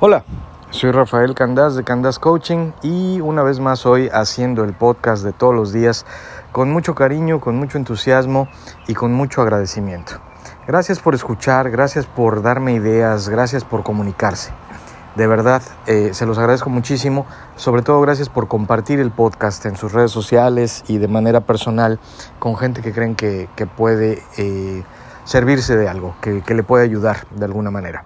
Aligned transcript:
Hola, 0.00 0.22
soy 0.70 0.92
Rafael 0.92 1.34
Candás 1.34 1.74
de 1.74 1.82
Candás 1.82 2.20
Coaching 2.20 2.70
y 2.82 3.20
una 3.20 3.42
vez 3.42 3.58
más 3.58 3.84
hoy 3.84 4.08
haciendo 4.12 4.62
el 4.62 4.72
podcast 4.72 5.24
de 5.24 5.32
todos 5.32 5.52
los 5.52 5.72
días 5.72 6.06
con 6.52 6.70
mucho 6.70 6.94
cariño, 6.94 7.40
con 7.40 7.56
mucho 7.56 7.78
entusiasmo 7.78 8.46
y 8.86 8.94
con 8.94 9.12
mucho 9.12 9.42
agradecimiento. 9.42 10.12
Gracias 10.68 11.00
por 11.00 11.16
escuchar, 11.16 11.68
gracias 11.72 12.06
por 12.06 12.42
darme 12.42 12.74
ideas, 12.74 13.28
gracias 13.28 13.64
por 13.64 13.82
comunicarse. 13.82 14.52
De 15.16 15.26
verdad, 15.26 15.62
eh, 15.88 16.10
se 16.12 16.26
los 16.26 16.38
agradezco 16.38 16.70
muchísimo. 16.70 17.26
Sobre 17.56 17.82
todo, 17.82 18.00
gracias 18.00 18.28
por 18.28 18.46
compartir 18.46 19.00
el 19.00 19.10
podcast 19.10 19.66
en 19.66 19.74
sus 19.74 19.92
redes 19.92 20.12
sociales 20.12 20.84
y 20.86 20.98
de 20.98 21.08
manera 21.08 21.40
personal 21.40 21.98
con 22.38 22.56
gente 22.56 22.82
que 22.82 22.92
creen 22.92 23.16
que, 23.16 23.48
puede 23.76 24.22
eh, 24.36 24.84
servirse 25.24 25.76
de 25.76 25.88
algo, 25.88 26.14
que, 26.20 26.54
le 26.54 26.62
puede 26.62 26.84
ayudar 26.84 27.26
de 27.32 27.46
alguna 27.46 27.72
manera. 27.72 28.04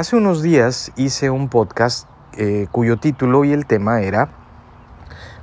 Hace 0.00 0.16
unos 0.16 0.40
días 0.40 0.92
hice 0.96 1.28
un 1.28 1.50
podcast 1.50 2.08
eh, 2.32 2.68
cuyo 2.72 2.96
título 2.96 3.44
y 3.44 3.52
el 3.52 3.66
tema 3.66 4.00
era 4.00 4.30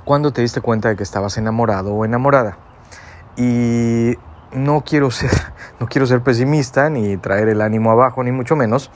¿Cuándo 0.04 0.32
te 0.32 0.42
diste 0.42 0.60
cuenta 0.60 0.88
de 0.88 0.96
que 0.96 1.04
estabas 1.04 1.38
enamorado 1.38 1.94
o 1.94 2.04
enamorada? 2.04 2.58
Y 3.36 4.16
no 4.50 4.82
quiero 4.84 5.12
ser, 5.12 5.30
no 5.78 5.86
quiero 5.86 6.08
ser 6.08 6.24
pesimista 6.24 6.90
ni 6.90 7.16
traer 7.18 7.48
el 7.48 7.60
ánimo 7.60 7.92
abajo, 7.92 8.24
ni 8.24 8.32
mucho 8.32 8.56
menos 8.56 8.90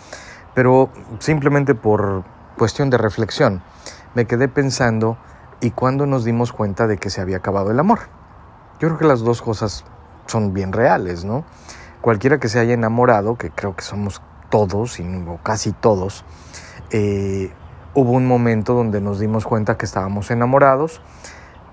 pero 0.53 0.91
simplemente 1.21 1.77
por 1.77 2.25
cuestión 2.59 2.91
de 2.91 2.99
reflexión 2.99 3.63
me 4.17 4.25
quedé 4.25 4.49
pensando 4.49 5.17
y 5.61 5.71
cuándo 5.71 6.07
nos 6.07 6.25
dimos 6.25 6.53
cuenta 6.53 6.89
de 6.89 6.99
que 6.99 7.09
se 7.09 7.21
había 7.21 7.37
acabado 7.37 7.71
el 7.71 7.79
amor. 7.79 8.01
Yo 8.81 8.89
creo 8.89 8.99
que 8.99 9.07
las 9.07 9.21
dos 9.21 9.43
cosas 9.43 9.85
son 10.27 10.55
bien 10.55 10.73
reales, 10.73 11.25
¿no? 11.25 11.45
Cualquiera 12.01 12.41
que 12.41 12.49
se 12.49 12.59
haya 12.59 12.75
enamorado, 12.75 13.37
que 13.37 13.51
creo 13.51 13.77
que 13.77 13.85
somos 13.85 14.21
todos, 14.53 15.01
o 15.01 15.39
casi 15.43 15.73
todos, 15.73 16.27
eh, 16.91 17.51
hubo 17.95 18.11
un 18.13 18.27
momento 18.27 18.75
donde 18.75 19.01
nos 19.01 19.19
dimos 19.19 19.47
cuenta 19.47 19.79
que 19.79 19.87
estábamos 19.87 20.31
enamorados, 20.31 21.01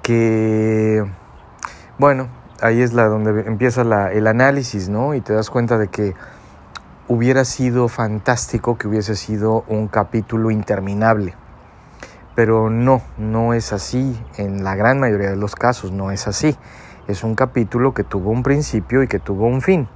que, 0.02 1.04
bueno, 1.98 2.30
ahí 2.62 2.82
es 2.82 2.94
donde 2.94 3.42
empieza 3.42 3.82
el 3.82 4.28
análisis, 4.28 4.88
¿no? 4.88 5.14
Y 5.14 5.20
te 5.20 5.34
das 5.34 5.50
cuenta 5.50 5.78
de 5.78 5.90
que 5.90 6.16
hubiera 7.10 7.44
sido 7.44 7.90
fantástico 7.90 8.78
que 8.78 8.88
hubiese 8.88 9.18
sido 9.18 9.66
un 9.68 9.90
capítulo 9.90 10.50
interminable. 10.50 11.34
Pero 12.34 12.70
no, 12.70 13.02
no 13.18 13.54
es 13.54 13.74
así. 13.74 14.18
En 14.38 14.64
la 14.64 14.76
gran 14.76 15.02
mayoría 15.02 15.32
de 15.32 15.36
los 15.36 15.54
casos 15.54 15.92
no 15.92 16.12
es 16.12 16.30
así. 16.30 16.56
Es 17.10 17.26
un 17.26 17.36
capítulo 17.36 17.94
que 17.94 18.06
tuvo 18.06 18.30
un 18.32 18.42
principio 18.42 19.04
y 19.04 19.10
que 19.10 19.20
tuvo 19.20 19.48
un 19.48 19.60
fin. 19.62 19.90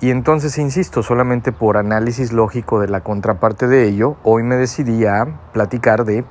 Y 0.00 0.10
entonces, 0.10 0.58
insisto, 0.58 1.02
solamente 1.02 1.52
por 1.52 1.78
análisis 1.78 2.32
lógico 2.32 2.80
de 2.80 2.88
la 2.88 3.00
contraparte 3.00 3.66
de 3.66 3.88
ello, 3.88 4.16
hoy 4.24 4.42
me 4.42 4.56
decidí 4.56 5.06
a 5.06 5.26
platicar 5.52 6.04
de 6.04 6.24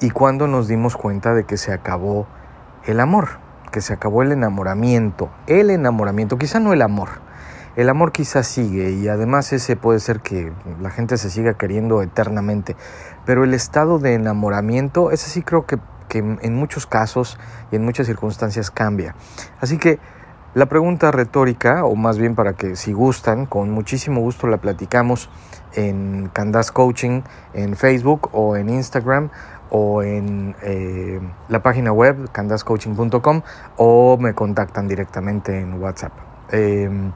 y 0.00 0.10
cuando 0.10 0.46
nos 0.46 0.68
dimos 0.68 0.96
cuenta 0.96 1.34
de 1.34 1.44
que 1.44 1.56
se 1.56 1.72
acabó 1.72 2.26
el 2.84 3.00
amor, 3.00 3.38
que 3.72 3.80
se 3.80 3.94
acabó 3.94 4.22
el 4.22 4.30
enamoramiento, 4.30 5.30
el 5.46 5.70
enamoramiento, 5.70 6.38
quizá 6.38 6.60
no 6.60 6.72
el 6.72 6.82
amor, 6.82 7.08
el 7.74 7.88
amor 7.88 8.12
quizás 8.12 8.46
sigue 8.46 8.90
y 8.90 9.08
además 9.08 9.52
ese 9.52 9.74
puede 9.74 9.98
ser 9.98 10.20
que 10.20 10.52
la 10.80 10.90
gente 10.90 11.16
se 11.16 11.30
siga 11.30 11.54
queriendo 11.54 12.00
eternamente, 12.02 12.76
pero 13.24 13.42
el 13.42 13.54
estado 13.54 13.98
de 13.98 14.14
enamoramiento, 14.14 15.10
ese 15.10 15.30
sí 15.30 15.42
creo 15.42 15.66
que, 15.66 15.78
en 16.10 16.54
muchos 16.54 16.86
casos 16.86 17.38
y 17.70 17.76
en 17.76 17.84
muchas 17.84 18.06
circunstancias 18.06 18.70
cambia. 18.70 19.14
Así 19.60 19.76
que 19.76 19.98
la 20.56 20.64
pregunta 20.64 21.10
retórica, 21.10 21.84
o 21.84 21.96
más 21.96 22.16
bien 22.16 22.34
para 22.34 22.54
que 22.54 22.76
si 22.76 22.94
gustan, 22.94 23.44
con 23.44 23.70
muchísimo 23.70 24.22
gusto 24.22 24.46
la 24.46 24.56
platicamos 24.56 25.28
en 25.74 26.30
Candas 26.32 26.72
Coaching, 26.72 27.20
en 27.52 27.76
Facebook 27.76 28.30
o 28.32 28.56
en 28.56 28.70
Instagram 28.70 29.28
o 29.68 30.02
en 30.02 30.56
eh, 30.62 31.20
la 31.50 31.62
página 31.62 31.92
web 31.92 32.32
candascoaching.com 32.32 33.42
o 33.76 34.16
me 34.16 34.32
contactan 34.32 34.88
directamente 34.88 35.60
en 35.60 35.74
WhatsApp. 35.74 36.12
Em, 36.50 37.12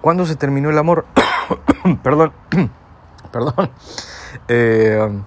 ¿Cuándo 0.00 0.26
se 0.26 0.34
terminó 0.34 0.70
el 0.70 0.78
amor? 0.78 1.06
perdón, 2.02 2.32
perdón. 3.30 3.70
Eh, 4.48 5.22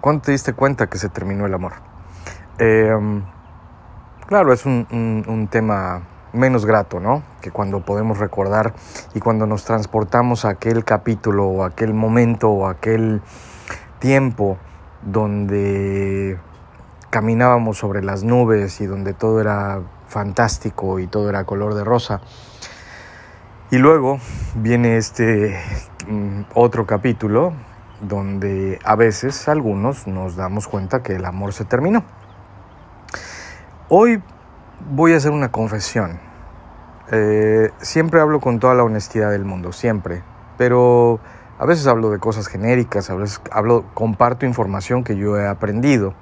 ¿Cuándo 0.00 0.22
te 0.22 0.32
diste 0.32 0.54
cuenta 0.54 0.86
que 0.86 0.96
se 0.96 1.10
terminó 1.10 1.44
el 1.44 1.52
amor? 1.52 1.74
Eh, 2.58 2.96
claro, 4.26 4.54
es 4.54 4.64
un, 4.64 5.48
tema 5.50 6.15
menos 6.36 6.66
grato, 6.66 7.00
¿no? 7.00 7.22
Que 7.40 7.50
cuando 7.50 7.84
podemos 7.84 8.18
recordar 8.18 8.74
y 9.14 9.20
cuando 9.20 9.46
nos 9.46 9.64
transportamos 9.64 10.44
a 10.44 10.50
aquel 10.50 10.84
capítulo 10.84 11.46
o 11.46 11.64
aquel 11.64 11.94
momento 11.94 12.50
o 12.50 12.68
aquel 12.68 13.22
tiempo 13.98 14.58
donde 15.02 16.38
caminábamos 17.10 17.78
sobre 17.78 18.02
las 18.02 18.24
nubes 18.24 18.80
y 18.80 18.86
donde 18.86 19.14
todo 19.14 19.40
era 19.40 19.80
fantástico 20.06 20.98
y 20.98 21.06
todo 21.06 21.28
era 21.28 21.44
color 21.44 21.74
de 21.74 21.84
rosa. 21.84 22.20
Y 23.70 23.78
luego 23.78 24.18
viene 24.54 24.96
este 24.96 25.58
mm, 26.08 26.42
otro 26.54 26.86
capítulo 26.86 27.52
donde 28.00 28.78
a 28.84 28.94
veces 28.94 29.48
algunos 29.48 30.06
nos 30.06 30.36
damos 30.36 30.68
cuenta 30.68 31.02
que 31.02 31.16
el 31.16 31.24
amor 31.24 31.52
se 31.52 31.64
terminó. 31.64 32.04
Hoy 33.88 34.22
voy 34.90 35.14
a 35.14 35.16
hacer 35.16 35.32
una 35.32 35.50
confesión. 35.50 36.25
Eh, 37.12 37.70
siempre 37.78 38.20
hablo 38.20 38.40
con 38.40 38.58
toda 38.58 38.74
la 38.74 38.84
honestidad 38.84 39.30
del 39.30 39.44
mundo, 39.44 39.72
siempre. 39.72 40.22
Pero 40.58 41.20
a 41.58 41.66
veces 41.66 41.86
hablo 41.86 42.10
de 42.10 42.18
cosas 42.18 42.48
genéricas, 42.48 43.10
a 43.10 43.14
veces 43.14 43.40
hablo, 43.50 43.84
comparto 43.94 44.46
información 44.46 45.04
que 45.04 45.16
yo 45.16 45.38
he 45.38 45.46
aprendido, 45.46 46.14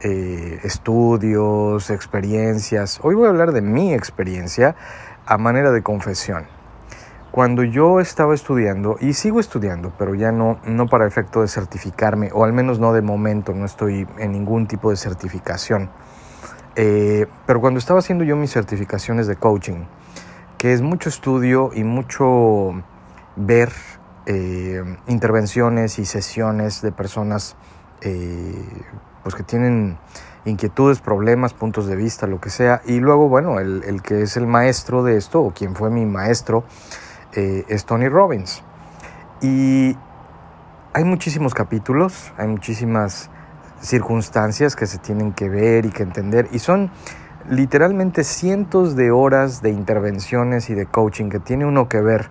eh, 0.00 0.60
estudios, 0.62 1.90
experiencias. 1.90 3.00
Hoy 3.02 3.14
voy 3.14 3.26
a 3.26 3.30
hablar 3.30 3.52
de 3.52 3.62
mi 3.62 3.92
experiencia 3.92 4.76
a 5.26 5.38
manera 5.38 5.72
de 5.72 5.82
confesión. 5.82 6.46
Cuando 7.30 7.64
yo 7.64 7.98
estaba 7.98 8.32
estudiando, 8.32 8.96
y 9.00 9.14
sigo 9.14 9.40
estudiando, 9.40 9.92
pero 9.98 10.14
ya 10.14 10.30
no, 10.30 10.60
no 10.64 10.86
para 10.86 11.04
efecto 11.04 11.40
de 11.40 11.48
certificarme, 11.48 12.30
o 12.32 12.44
al 12.44 12.52
menos 12.52 12.78
no 12.78 12.92
de 12.92 13.02
momento, 13.02 13.52
no 13.54 13.64
estoy 13.64 14.06
en 14.18 14.30
ningún 14.30 14.68
tipo 14.68 14.90
de 14.90 14.96
certificación, 14.96 15.90
eh, 16.76 17.26
pero 17.44 17.60
cuando 17.60 17.78
estaba 17.78 17.98
haciendo 17.98 18.22
yo 18.22 18.36
mis 18.36 18.52
certificaciones 18.52 19.26
de 19.26 19.34
coaching, 19.34 19.84
que 20.64 20.72
es 20.72 20.80
mucho 20.80 21.10
estudio 21.10 21.72
y 21.74 21.84
mucho 21.84 22.72
ver 23.36 23.70
eh, 24.24 24.82
intervenciones 25.08 25.98
y 25.98 26.06
sesiones 26.06 26.80
de 26.80 26.90
personas 26.90 27.54
eh, 28.00 28.64
pues 29.22 29.34
que 29.34 29.42
tienen 29.42 29.98
inquietudes, 30.46 31.02
problemas, 31.02 31.52
puntos 31.52 31.86
de 31.86 31.96
vista, 31.96 32.26
lo 32.26 32.40
que 32.40 32.48
sea, 32.48 32.80
y 32.86 33.00
luego, 33.00 33.28
bueno, 33.28 33.60
el, 33.60 34.00
que 34.00 34.22
es 34.22 34.38
el 34.38 34.46
maestro 34.46 35.02
de 35.02 35.18
esto, 35.18 35.42
o 35.42 35.50
quien 35.52 35.74
fue 35.76 35.90
mi 35.90 36.06
maestro, 36.06 36.64
eh, 37.34 37.66
es 37.68 37.84
Tony 37.84 38.08
Robbins. 38.08 38.62
Y 39.42 39.94
hay 40.94 41.04
muchísimos 41.04 41.52
capítulos, 41.52 42.32
hay 42.38 42.48
muchísimas 42.48 43.28
circunstancias 43.82 44.76
que 44.76 44.86
se 44.86 44.96
tienen 44.96 45.34
que 45.34 45.50
ver 45.50 45.84
y 45.84 45.90
que 45.90 46.04
entender, 46.04 46.48
y 46.52 46.58
son 46.58 46.90
literalmente 47.48 48.24
cientos 48.24 48.96
de 48.96 49.10
horas 49.10 49.62
de 49.62 49.70
intervenciones 49.70 50.70
y 50.70 50.74
de 50.74 50.86
coaching 50.86 51.28
que 51.28 51.40
tiene 51.40 51.66
uno 51.66 51.88
que 51.88 52.00
ver, 52.00 52.28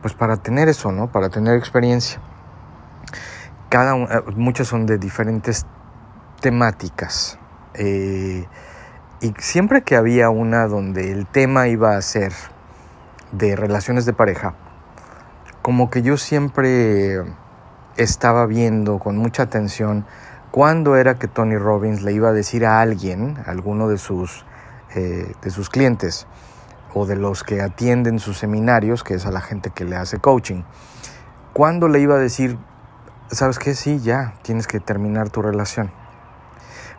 pues 0.00 0.14
para 0.14 0.36
tener 0.36 0.68
eso, 0.68 0.92
¿no? 0.92 1.10
Para 1.10 1.28
tener 1.28 1.56
experiencia. 1.56 2.20
Cada, 3.68 3.96
eh, 3.96 4.22
muchas 4.36 4.68
son 4.68 4.86
de 4.86 4.98
diferentes 4.98 5.66
temáticas. 6.40 7.38
Eh, 7.74 8.46
y 9.20 9.34
siempre 9.38 9.82
que 9.82 9.96
había 9.96 10.30
una 10.30 10.66
donde 10.66 11.12
el 11.12 11.26
tema 11.26 11.68
iba 11.68 11.96
a 11.96 12.02
ser 12.02 12.32
de 13.30 13.56
relaciones 13.56 14.04
de 14.04 14.12
pareja, 14.12 14.54
como 15.62 15.90
que 15.90 16.02
yo 16.02 16.16
siempre 16.16 17.22
estaba 17.96 18.46
viendo 18.46 18.98
con 18.98 19.16
mucha 19.16 19.44
atención 19.44 20.04
cuándo 20.52 20.94
era 20.96 21.18
que 21.18 21.26
Tony 21.26 21.56
Robbins 21.56 22.02
le 22.02 22.12
iba 22.12 22.28
a 22.28 22.32
decir 22.32 22.64
a 22.64 22.80
alguien, 22.80 23.38
a 23.44 23.50
alguno 23.50 23.88
de 23.88 23.98
sus, 23.98 24.44
eh, 24.94 25.32
de 25.42 25.50
sus 25.50 25.68
clientes 25.68 26.28
o 26.94 27.06
de 27.06 27.16
los 27.16 27.42
que 27.42 27.60
atienden 27.60 28.20
sus 28.20 28.38
seminarios, 28.38 29.02
que 29.02 29.14
es 29.14 29.26
a 29.26 29.32
la 29.32 29.40
gente 29.40 29.70
que 29.70 29.84
le 29.84 29.96
hace 29.96 30.18
coaching, 30.18 30.62
cuándo 31.52 31.88
le 31.88 31.98
iba 31.98 32.14
a 32.14 32.18
decir, 32.18 32.58
¿sabes 33.30 33.58
qué? 33.58 33.74
Sí, 33.74 33.98
ya, 33.98 34.34
tienes 34.42 34.68
que 34.68 34.78
terminar 34.78 35.30
tu 35.30 35.42
relación. 35.42 35.90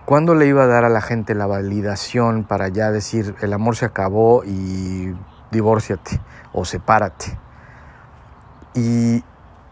¿Cuándo 0.05 0.35
le 0.35 0.47
iba 0.47 0.63
a 0.63 0.67
dar 0.67 0.83
a 0.83 0.89
la 0.89 1.00
gente 1.00 1.33
la 1.33 1.45
validación 1.45 2.44
para 2.44 2.67
ya 2.67 2.91
decir, 2.91 3.35
el 3.39 3.53
amor 3.53 3.77
se 3.77 3.85
acabó 3.85 4.44
y 4.44 5.15
divórciate 5.53 6.19
o 6.51 6.65
sepárate. 6.65 7.38
Y 8.73 9.23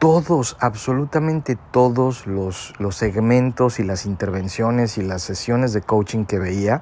todos, 0.01 0.57
absolutamente 0.59 1.59
todos 1.69 2.25
los, 2.25 2.73
los 2.79 2.95
segmentos 2.95 3.79
y 3.79 3.83
las 3.83 4.07
intervenciones 4.07 4.97
y 4.97 5.03
las 5.03 5.21
sesiones 5.21 5.73
de 5.73 5.81
coaching 5.81 6.25
que 6.25 6.39
veía, 6.39 6.81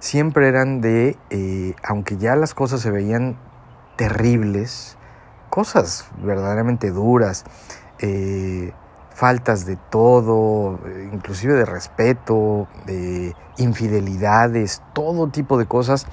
siempre 0.00 0.48
eran 0.48 0.80
de, 0.80 1.16
eh, 1.30 1.76
aunque 1.84 2.16
ya 2.16 2.34
las 2.34 2.52
cosas 2.52 2.80
se 2.80 2.90
veían 2.90 3.38
terribles, 3.94 4.96
cosas 5.50 6.08
verdaderamente 6.20 6.90
duras, 6.90 7.44
eh, 8.00 8.72
faltas 9.14 9.64
de 9.64 9.76
todo, 9.76 10.80
inclusive 11.12 11.54
de 11.54 11.64
respeto, 11.64 12.66
de 12.86 13.36
infidelidades, 13.56 14.82
todo 14.94 15.28
tipo 15.28 15.58
de 15.58 15.66
cosas. 15.66 16.08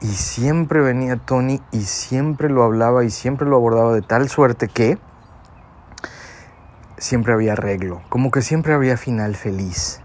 Y 0.00 0.06
siempre 0.06 0.82
venía 0.82 1.16
Tony 1.16 1.60
y 1.72 1.80
siempre 1.80 2.48
lo 2.48 2.62
hablaba 2.62 3.02
y 3.02 3.10
siempre 3.10 3.48
lo 3.48 3.56
abordaba 3.56 3.92
de 3.92 4.02
tal 4.02 4.28
suerte 4.28 4.68
que 4.68 5.00
siempre 6.98 7.32
había 7.32 7.52
arreglo, 7.52 8.02
como 8.08 8.30
que 8.30 8.42
siempre 8.42 8.74
había 8.74 8.96
final 8.96 9.36
feliz. 9.36 10.00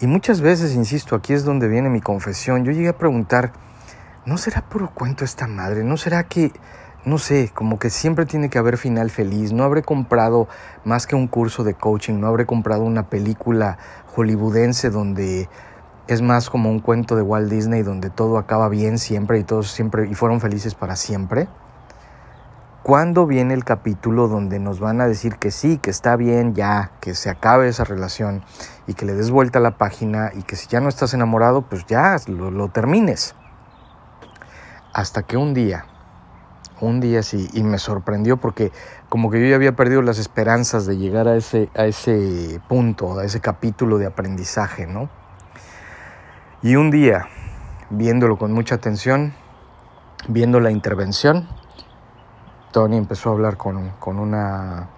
Y 0.00 0.06
muchas 0.06 0.40
veces, 0.40 0.74
insisto, 0.74 1.14
aquí 1.14 1.32
es 1.32 1.44
donde 1.44 1.68
viene 1.68 1.88
mi 1.88 2.00
confesión, 2.00 2.64
yo 2.64 2.72
llegué 2.72 2.88
a 2.88 2.98
preguntar, 2.98 3.52
¿no 4.26 4.36
será 4.38 4.62
puro 4.62 4.90
cuento 4.92 5.24
esta 5.24 5.46
madre? 5.46 5.84
¿No 5.84 5.96
será 5.96 6.24
que 6.24 6.52
no 7.04 7.18
sé, 7.18 7.50
como 7.52 7.80
que 7.80 7.90
siempre 7.90 8.26
tiene 8.26 8.48
que 8.48 8.58
haber 8.58 8.78
final 8.78 9.10
feliz. 9.10 9.52
No 9.52 9.64
habré 9.64 9.82
comprado 9.82 10.46
más 10.84 11.08
que 11.08 11.16
un 11.16 11.26
curso 11.26 11.64
de 11.64 11.74
coaching, 11.74 12.20
no 12.20 12.28
habré 12.28 12.46
comprado 12.46 12.84
una 12.84 13.08
película 13.08 13.76
hollywoodense 14.14 14.90
donde 14.90 15.48
es 16.06 16.22
más 16.22 16.48
como 16.48 16.70
un 16.70 16.78
cuento 16.78 17.16
de 17.16 17.22
Walt 17.22 17.50
Disney 17.50 17.82
donde 17.82 18.10
todo 18.10 18.38
acaba 18.38 18.68
bien 18.68 18.98
siempre 18.98 19.38
y 19.38 19.44
todos 19.44 19.70
siempre 19.70 20.08
y 20.08 20.14
fueron 20.14 20.40
felices 20.40 20.76
para 20.76 20.94
siempre. 20.94 21.48
¿Cuándo 22.82 23.26
viene 23.26 23.54
el 23.54 23.64
capítulo 23.64 24.26
donde 24.26 24.58
nos 24.58 24.80
van 24.80 25.00
a 25.00 25.06
decir 25.06 25.36
que 25.36 25.52
sí, 25.52 25.78
que 25.78 25.90
está 25.90 26.16
bien 26.16 26.54
ya, 26.54 26.90
que 27.00 27.14
se 27.14 27.30
acabe 27.30 27.68
esa 27.68 27.84
relación 27.84 28.42
y 28.88 28.94
que 28.94 29.06
le 29.06 29.14
des 29.14 29.30
vuelta 29.30 29.60
a 29.60 29.62
la 29.62 29.78
página 29.78 30.32
y 30.34 30.42
que 30.42 30.56
si 30.56 30.66
ya 30.66 30.80
no 30.80 30.88
estás 30.88 31.14
enamorado, 31.14 31.62
pues 31.62 31.86
ya 31.86 32.16
lo, 32.26 32.50
lo 32.50 32.68
termines? 32.70 33.36
Hasta 34.92 35.22
que 35.22 35.36
un 35.36 35.54
día 35.54 35.86
un 36.82 37.00
día 37.00 37.22
sí, 37.22 37.48
y 37.52 37.62
me 37.62 37.78
sorprendió 37.78 38.38
porque 38.38 38.72
como 39.08 39.30
que 39.30 39.40
yo 39.40 39.46
ya 39.46 39.54
había 39.54 39.76
perdido 39.76 40.02
las 40.02 40.18
esperanzas 40.18 40.84
de 40.84 40.98
llegar 40.98 41.28
a 41.28 41.36
ese, 41.36 41.70
a 41.76 41.86
ese 41.86 42.60
punto, 42.68 43.18
a 43.18 43.24
ese 43.24 43.40
capítulo 43.40 43.98
de 43.98 44.06
aprendizaje, 44.06 44.88
¿no? 44.88 45.08
Y 46.60 46.74
un 46.74 46.90
día, 46.90 47.28
viéndolo 47.90 48.36
con 48.36 48.52
mucha 48.52 48.74
atención, 48.74 49.32
viendo 50.28 50.58
la 50.58 50.72
intervención, 50.72 51.48
Tony 52.72 52.96
empezó 52.96 53.30
a 53.30 53.32
hablar 53.32 53.56
con, 53.56 53.90
con, 54.00 54.18
una, 54.18 54.88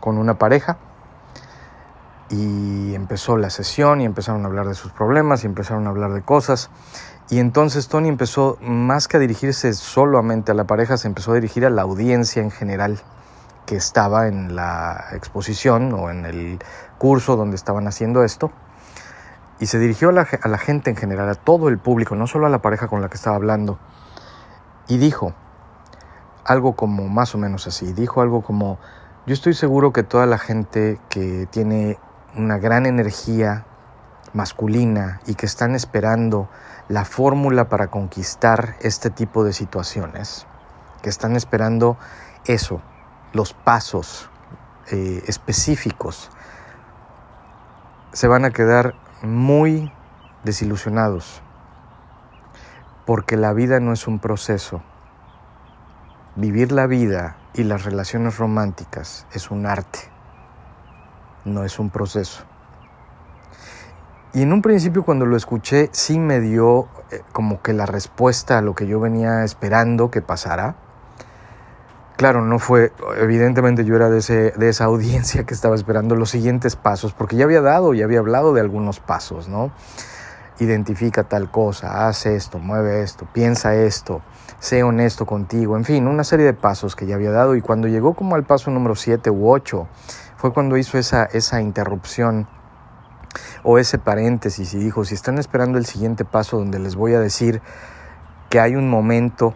con 0.00 0.16
una 0.16 0.38
pareja 0.38 0.78
y 2.30 2.94
empezó 2.94 3.36
la 3.36 3.50
sesión 3.50 4.00
y 4.00 4.06
empezaron 4.06 4.44
a 4.44 4.46
hablar 4.46 4.66
de 4.66 4.74
sus 4.74 4.92
problemas 4.92 5.44
y 5.44 5.46
empezaron 5.46 5.86
a 5.86 5.90
hablar 5.90 6.12
de 6.12 6.22
cosas 6.22 6.70
y 7.32 7.38
entonces 7.38 7.88
Tony 7.88 8.10
empezó, 8.10 8.58
más 8.60 9.08
que 9.08 9.16
a 9.16 9.20
dirigirse 9.20 9.72
solamente 9.72 10.52
a 10.52 10.54
la 10.54 10.64
pareja, 10.64 10.98
se 10.98 11.08
empezó 11.08 11.32
a 11.32 11.36
dirigir 11.36 11.64
a 11.64 11.70
la 11.70 11.80
audiencia 11.80 12.42
en 12.42 12.50
general 12.50 13.00
que 13.64 13.74
estaba 13.74 14.28
en 14.28 14.54
la 14.54 15.06
exposición 15.12 15.94
o 15.94 16.10
en 16.10 16.26
el 16.26 16.58
curso 16.98 17.36
donde 17.36 17.56
estaban 17.56 17.86
haciendo 17.86 18.22
esto. 18.22 18.52
Y 19.60 19.66
se 19.66 19.78
dirigió 19.78 20.10
a 20.10 20.12
la, 20.12 20.28
a 20.42 20.48
la 20.48 20.58
gente 20.58 20.90
en 20.90 20.96
general, 20.96 21.28
a 21.30 21.34
todo 21.34 21.70
el 21.70 21.78
público, 21.78 22.16
no 22.16 22.26
solo 22.26 22.46
a 22.46 22.50
la 22.50 22.60
pareja 22.60 22.86
con 22.88 23.00
la 23.00 23.08
que 23.08 23.16
estaba 23.16 23.36
hablando. 23.36 23.78
Y 24.86 24.98
dijo 24.98 25.32
algo 26.44 26.74
como 26.74 27.08
más 27.08 27.34
o 27.34 27.38
menos 27.38 27.66
así, 27.66 27.92
dijo 27.92 28.20
algo 28.20 28.42
como, 28.42 28.78
yo 29.26 29.34
estoy 29.34 29.54
seguro 29.54 29.92
que 29.92 30.02
toda 30.02 30.26
la 30.26 30.38
gente 30.38 30.98
que 31.08 31.46
tiene 31.50 31.98
una 32.36 32.58
gran 32.58 32.86
energía 32.86 33.64
masculina 34.32 35.20
y 35.26 35.34
que 35.34 35.46
están 35.46 35.74
esperando 35.74 36.48
la 36.88 37.04
fórmula 37.04 37.68
para 37.68 37.88
conquistar 37.88 38.76
este 38.80 39.10
tipo 39.10 39.44
de 39.44 39.52
situaciones, 39.52 40.46
que 41.02 41.10
están 41.10 41.36
esperando 41.36 41.96
eso, 42.46 42.80
los 43.32 43.52
pasos 43.52 44.28
eh, 44.90 45.22
específicos, 45.26 46.30
se 48.12 48.28
van 48.28 48.44
a 48.44 48.50
quedar 48.50 48.94
muy 49.22 49.92
desilusionados, 50.44 51.40
porque 53.06 53.36
la 53.36 53.52
vida 53.52 53.80
no 53.80 53.92
es 53.92 54.06
un 54.06 54.18
proceso. 54.18 54.82
Vivir 56.34 56.72
la 56.72 56.86
vida 56.86 57.36
y 57.52 57.62
las 57.62 57.84
relaciones 57.84 58.38
románticas 58.38 59.26
es 59.34 59.50
un 59.50 59.66
arte, 59.66 59.98
no 61.44 61.62
es 61.62 61.78
un 61.78 61.90
proceso. 61.90 62.44
Y 64.32 64.40
en 64.40 64.54
un 64.54 64.62
principio 64.62 65.04
cuando 65.04 65.26
lo 65.26 65.36
escuché 65.36 65.90
sí 65.92 66.18
me 66.18 66.40
dio 66.40 66.88
eh, 67.10 67.20
como 67.32 67.60
que 67.60 67.74
la 67.74 67.84
respuesta 67.84 68.56
a 68.56 68.62
lo 68.62 68.74
que 68.74 68.86
yo 68.86 68.98
venía 68.98 69.44
esperando 69.44 70.10
que 70.10 70.22
pasara. 70.22 70.76
Claro, 72.16 72.40
no 72.40 72.58
fue, 72.58 72.92
evidentemente 73.18 73.84
yo 73.84 73.94
era 73.94 74.08
de, 74.08 74.20
ese, 74.20 74.52
de 74.52 74.70
esa 74.70 74.84
audiencia 74.86 75.44
que 75.44 75.52
estaba 75.52 75.74
esperando 75.74 76.16
los 76.16 76.30
siguientes 76.30 76.76
pasos, 76.76 77.12
porque 77.12 77.36
ya 77.36 77.44
había 77.44 77.60
dado 77.60 77.92
y 77.92 78.00
había 78.00 78.20
hablado 78.20 78.54
de 78.54 78.62
algunos 78.62 79.00
pasos, 79.00 79.48
¿no? 79.48 79.70
Identifica 80.58 81.24
tal 81.24 81.50
cosa, 81.50 82.06
haz 82.06 82.26
esto, 82.26 82.58
mueve 82.58 83.02
esto, 83.02 83.26
piensa 83.32 83.74
esto, 83.74 84.22
sé 84.58 84.82
honesto 84.82 85.26
contigo, 85.26 85.76
en 85.76 85.84
fin, 85.84 86.06
una 86.06 86.24
serie 86.24 86.46
de 86.46 86.52
pasos 86.52 86.94
que 86.94 87.06
ya 87.06 87.14
había 87.14 87.30
dado. 87.30 87.56
Y 87.56 87.62
cuando 87.62 87.88
llegó 87.88 88.14
como 88.14 88.34
al 88.34 88.44
paso 88.44 88.70
número 88.70 88.94
7 88.94 89.30
u 89.30 89.50
8, 89.50 89.88
fue 90.36 90.52
cuando 90.52 90.76
hizo 90.76 90.98
esa, 90.98 91.24
esa 91.24 91.60
interrupción 91.60 92.46
o 93.62 93.78
ese 93.78 93.98
paréntesis 93.98 94.74
y 94.74 94.78
dijo, 94.78 95.04
si 95.04 95.14
están 95.14 95.38
esperando 95.38 95.78
el 95.78 95.86
siguiente 95.86 96.24
paso 96.24 96.58
donde 96.58 96.78
les 96.78 96.96
voy 96.96 97.14
a 97.14 97.20
decir 97.20 97.62
que 98.50 98.60
hay 98.60 98.76
un 98.76 98.90
momento 98.90 99.54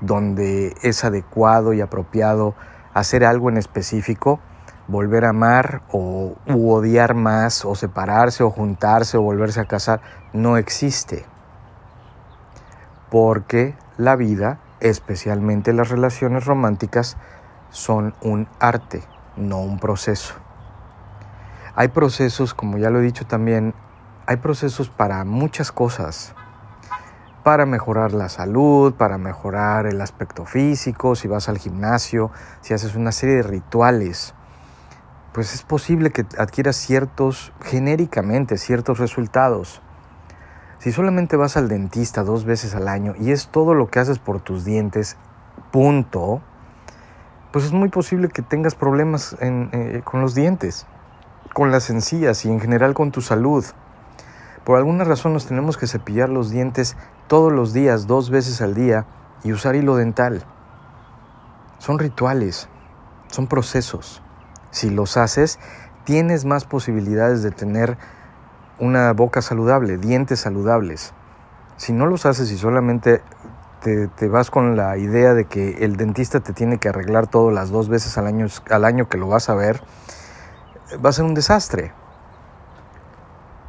donde 0.00 0.74
es 0.82 1.04
adecuado 1.04 1.72
y 1.72 1.80
apropiado 1.80 2.54
hacer 2.92 3.24
algo 3.24 3.48
en 3.48 3.56
específico, 3.56 4.40
volver 4.88 5.24
a 5.24 5.30
amar 5.30 5.82
o 5.90 6.34
odiar 6.46 7.14
más 7.14 7.64
o 7.64 7.74
separarse 7.74 8.42
o 8.42 8.50
juntarse 8.50 9.16
o 9.16 9.22
volverse 9.22 9.60
a 9.60 9.64
casar, 9.64 10.00
no 10.32 10.56
existe. 10.56 11.24
Porque 13.10 13.74
la 13.96 14.16
vida, 14.16 14.58
especialmente 14.80 15.72
las 15.72 15.88
relaciones 15.88 16.44
románticas, 16.44 17.16
son 17.70 18.14
un 18.22 18.48
arte, 18.60 19.02
no 19.36 19.60
un 19.60 19.78
proceso. 19.78 20.34
Hay 21.76 21.88
procesos, 21.88 22.54
como 22.54 22.78
ya 22.78 22.90
lo 22.90 23.00
he 23.00 23.02
dicho 23.02 23.26
también, 23.26 23.74
hay 24.26 24.36
procesos 24.36 24.90
para 24.90 25.24
muchas 25.24 25.72
cosas. 25.72 26.34
Para 27.42 27.66
mejorar 27.66 28.12
la 28.12 28.28
salud, 28.28 28.94
para 28.94 29.18
mejorar 29.18 29.86
el 29.86 30.00
aspecto 30.00 30.46
físico, 30.46 31.14
si 31.14 31.28
vas 31.28 31.48
al 31.48 31.58
gimnasio, 31.58 32.30
si 32.62 32.72
haces 32.72 32.94
una 32.94 33.12
serie 33.12 33.36
de 33.36 33.42
rituales, 33.42 34.34
pues 35.34 35.52
es 35.52 35.62
posible 35.62 36.10
que 36.10 36.24
adquieras 36.38 36.76
ciertos, 36.76 37.52
genéricamente, 37.62 38.56
ciertos 38.56 38.98
resultados. 38.98 39.82
Si 40.78 40.90
solamente 40.90 41.36
vas 41.36 41.58
al 41.58 41.68
dentista 41.68 42.22
dos 42.22 42.46
veces 42.46 42.74
al 42.74 42.88
año 42.88 43.12
y 43.18 43.32
es 43.32 43.48
todo 43.48 43.74
lo 43.74 43.88
que 43.88 43.98
haces 43.98 44.18
por 44.18 44.40
tus 44.40 44.64
dientes, 44.64 45.18
punto, 45.70 46.40
pues 47.52 47.66
es 47.66 47.72
muy 47.72 47.90
posible 47.90 48.28
que 48.28 48.40
tengas 48.40 48.74
problemas 48.74 49.36
eh, 49.42 50.00
con 50.04 50.22
los 50.22 50.34
dientes 50.34 50.86
con 51.54 51.70
las 51.70 51.88
encías 51.88 52.44
y 52.44 52.50
en 52.50 52.60
general 52.60 52.92
con 52.92 53.12
tu 53.12 53.22
salud. 53.22 53.64
Por 54.64 54.76
alguna 54.76 55.04
razón 55.04 55.32
nos 55.32 55.46
tenemos 55.46 55.78
que 55.78 55.86
cepillar 55.86 56.28
los 56.28 56.50
dientes 56.50 56.96
todos 57.28 57.52
los 57.52 57.72
días, 57.72 58.06
dos 58.06 58.28
veces 58.28 58.60
al 58.60 58.74
día, 58.74 59.06
y 59.44 59.52
usar 59.52 59.76
hilo 59.76 59.96
dental. 59.96 60.42
Son 61.78 61.98
rituales, 61.98 62.68
son 63.28 63.46
procesos. 63.46 64.20
Si 64.74 64.90
los 64.90 65.16
haces, 65.16 65.60
tienes 66.02 66.44
más 66.44 66.64
posibilidades 66.64 67.44
de 67.44 67.52
tener 67.52 67.96
una 68.80 69.12
boca 69.12 69.40
saludable, 69.40 69.98
dientes 69.98 70.40
saludables. 70.40 71.14
Si 71.76 71.92
no 71.92 72.06
los 72.06 72.26
haces 72.26 72.50
y 72.50 72.58
solamente 72.58 73.22
te, 73.84 74.28
vas 74.28 74.50
con 74.50 74.76
la 74.76 74.98
idea 74.98 75.32
de 75.32 75.44
que 75.44 75.84
el 75.84 75.96
dentista 75.96 76.40
te 76.40 76.52
tiene 76.52 76.78
que 76.78 76.88
arreglar 76.88 77.28
todo 77.28 77.52
las 77.52 77.70
dos 77.70 77.88
veces 77.88 78.18
al 78.18 78.26
año, 78.26 78.48
al 78.68 78.84
año 78.84 79.08
que 79.08 79.16
lo 79.16 79.28
vas 79.28 79.48
a 79.48 79.54
ver, 79.54 79.80
va 81.04 81.10
a 81.10 81.12
ser 81.12 81.24
un 81.24 81.34
desastre. 81.34 81.92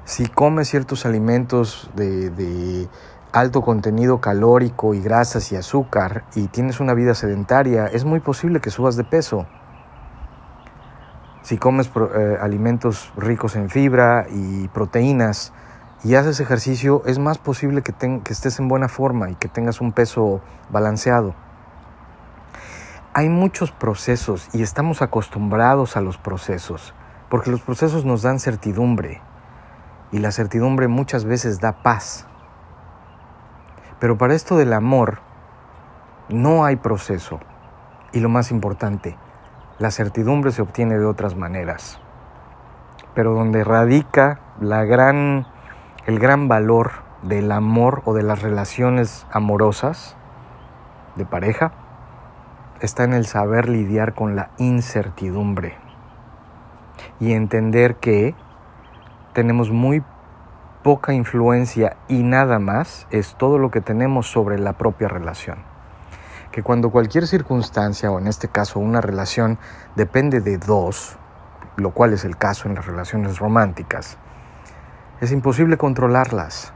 Si 0.05 0.25
comes 0.25 0.69
ciertos 0.69 1.05
alimentos 1.05 1.91
de, 1.95 2.89
alto 3.31 3.62
contenido 3.62 4.21
calórico 4.21 4.95
y 4.95 5.01
grasas 5.01 5.51
y 5.51 5.55
azúcar 5.55 6.24
y 6.33 6.47
tienes 6.47 6.79
una 6.79 6.95
vida 6.95 7.13
sedentaria, 7.13 7.85
es 7.85 8.05
muy 8.05 8.21
posible 8.21 8.59
que 8.59 8.71
subas 8.71 8.95
de 8.95 9.03
peso. 9.03 9.45
Si 11.46 11.60
comes 11.60 11.92
eh, 11.96 12.40
alimentos 12.42 13.14
ricos 13.16 13.56
en 13.56 13.70
fibra 13.70 14.25
y 14.32 14.68
proteínas 14.70 15.54
y 16.04 16.16
haces 16.16 16.40
ejercicio, 16.40 17.04
es 17.06 17.20
más 17.20 17.38
posible 17.38 17.84
que, 17.84 17.94
que 17.94 18.34
estés 18.34 18.58
en 18.58 18.68
buena 18.68 18.88
forma 18.88 19.30
y 19.30 19.36
que 19.36 19.48
tengas 19.48 19.80
un 19.80 19.92
peso 19.92 20.42
balanceado. 20.72 21.36
Hay 23.14 23.30
muchos 23.30 23.72
procesos 23.72 24.50
y 24.54 24.64
estamos 24.64 25.04
acostumbrados 25.04 25.96
a 25.98 26.02
los 26.02 26.18
procesos 26.18 26.96
porque 27.30 27.52
los 27.52 27.62
procesos 27.62 28.06
nos 28.06 28.24
dan 28.24 28.40
certidumbre 28.40 29.22
y 30.12 30.18
la 30.18 30.32
certidumbre 30.32 30.88
muchas 30.88 31.25
veces 31.25 31.60
da 31.60 31.84
paz. 31.84 32.25
Pero 34.00 34.18
para 34.18 34.34
esto 34.34 34.58
del 34.58 34.74
amor 34.74 35.20
no 36.28 36.66
hay 36.66 36.78
proceso 36.78 37.40
y 38.14 38.20
lo 38.20 38.30
más 38.30 38.50
importante, 38.50 39.16
La 39.77 39.91
certidumbre 39.91 40.51
se 40.51 40.62
obtiene 40.62 40.98
de 40.98 41.05
otras 41.05 41.36
maneras, 41.36 42.00
pero 43.13 43.34
donde 43.34 43.65
radica 43.65 44.39
el 44.62 46.17
gran 46.20 46.48
valor 46.48 46.91
del 47.24 47.51
amor 47.51 48.01
o 48.05 48.13
de 48.13 48.24
las 48.24 48.41
relaciones 48.41 49.27
amorosas 49.32 50.15
de 51.17 51.25
pareja 51.25 51.74
está 52.79 53.03
en 53.03 53.12
el 53.12 53.25
saber 53.25 53.67
lidiar 53.67 54.13
con 54.13 54.38
la 54.38 54.51
incertidumbre 54.60 55.75
y 57.20 57.34
entender 57.34 57.96
que 57.96 58.34
tenemos 59.34 59.72
muy 59.72 60.03
poca 60.84 61.13
influencia 61.13 61.98
y 62.08 62.24
nada 62.24 62.60
más 62.60 63.08
es 63.12 63.36
todo 63.36 63.58
lo 63.58 63.72
que 63.72 63.82
tenemos 63.82 64.32
sobre 64.32 64.58
la 64.58 64.74
propia 64.74 65.10
relación. 65.10 65.75
Que 66.55 66.63
cuando 66.63 66.89
cualquier 66.89 67.27
circunstancia, 67.27 68.09
o 68.09 68.17
en 68.17 68.27
este 68.27 68.47
caso 68.47 68.79
una 68.79 69.01
relación, 69.01 69.59
depende 69.97 70.39
de 70.39 70.57
dos, 70.57 71.17
lo 71.75 71.91
cual 71.91 72.13
es 72.13 72.24
el 72.24 72.38
caso 72.38 72.69
en 72.69 72.75
las 72.75 72.85
relaciones 72.85 73.39
románticas, 73.39 74.17
es 75.19 75.33
imposible 75.33 75.75
controlarlas. 75.75 76.71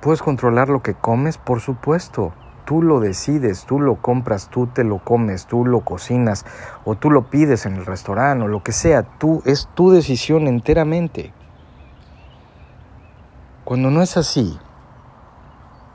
¿Puedes 0.00 0.22
controlar 0.22 0.70
lo 0.70 0.82
que 0.82 0.94
comes? 0.94 1.36
Por 1.36 1.60
supuesto. 1.60 2.32
Tú 2.64 2.80
lo 2.80 3.00
decides, 3.00 3.66
tú 3.66 3.78
lo 3.78 3.96
compras, 3.96 4.48
tú 4.48 4.66
te 4.68 4.84
lo 4.84 5.04
comes, 5.04 5.44
tú 5.44 5.66
lo 5.66 5.80
cocinas 5.80 6.46
o 6.86 6.94
tú 6.94 7.10
lo 7.10 7.28
pides 7.28 7.66
en 7.66 7.76
el 7.76 7.84
restaurante 7.84 8.46
o 8.46 8.48
lo 8.48 8.62
que 8.62 8.72
sea. 8.72 9.02
Tú 9.02 9.42
es 9.44 9.68
tu 9.74 9.90
decisión 9.90 10.48
enteramente. 10.48 11.34
Cuando 13.64 13.90
no 13.90 14.00
es 14.00 14.16
así, 14.16 14.58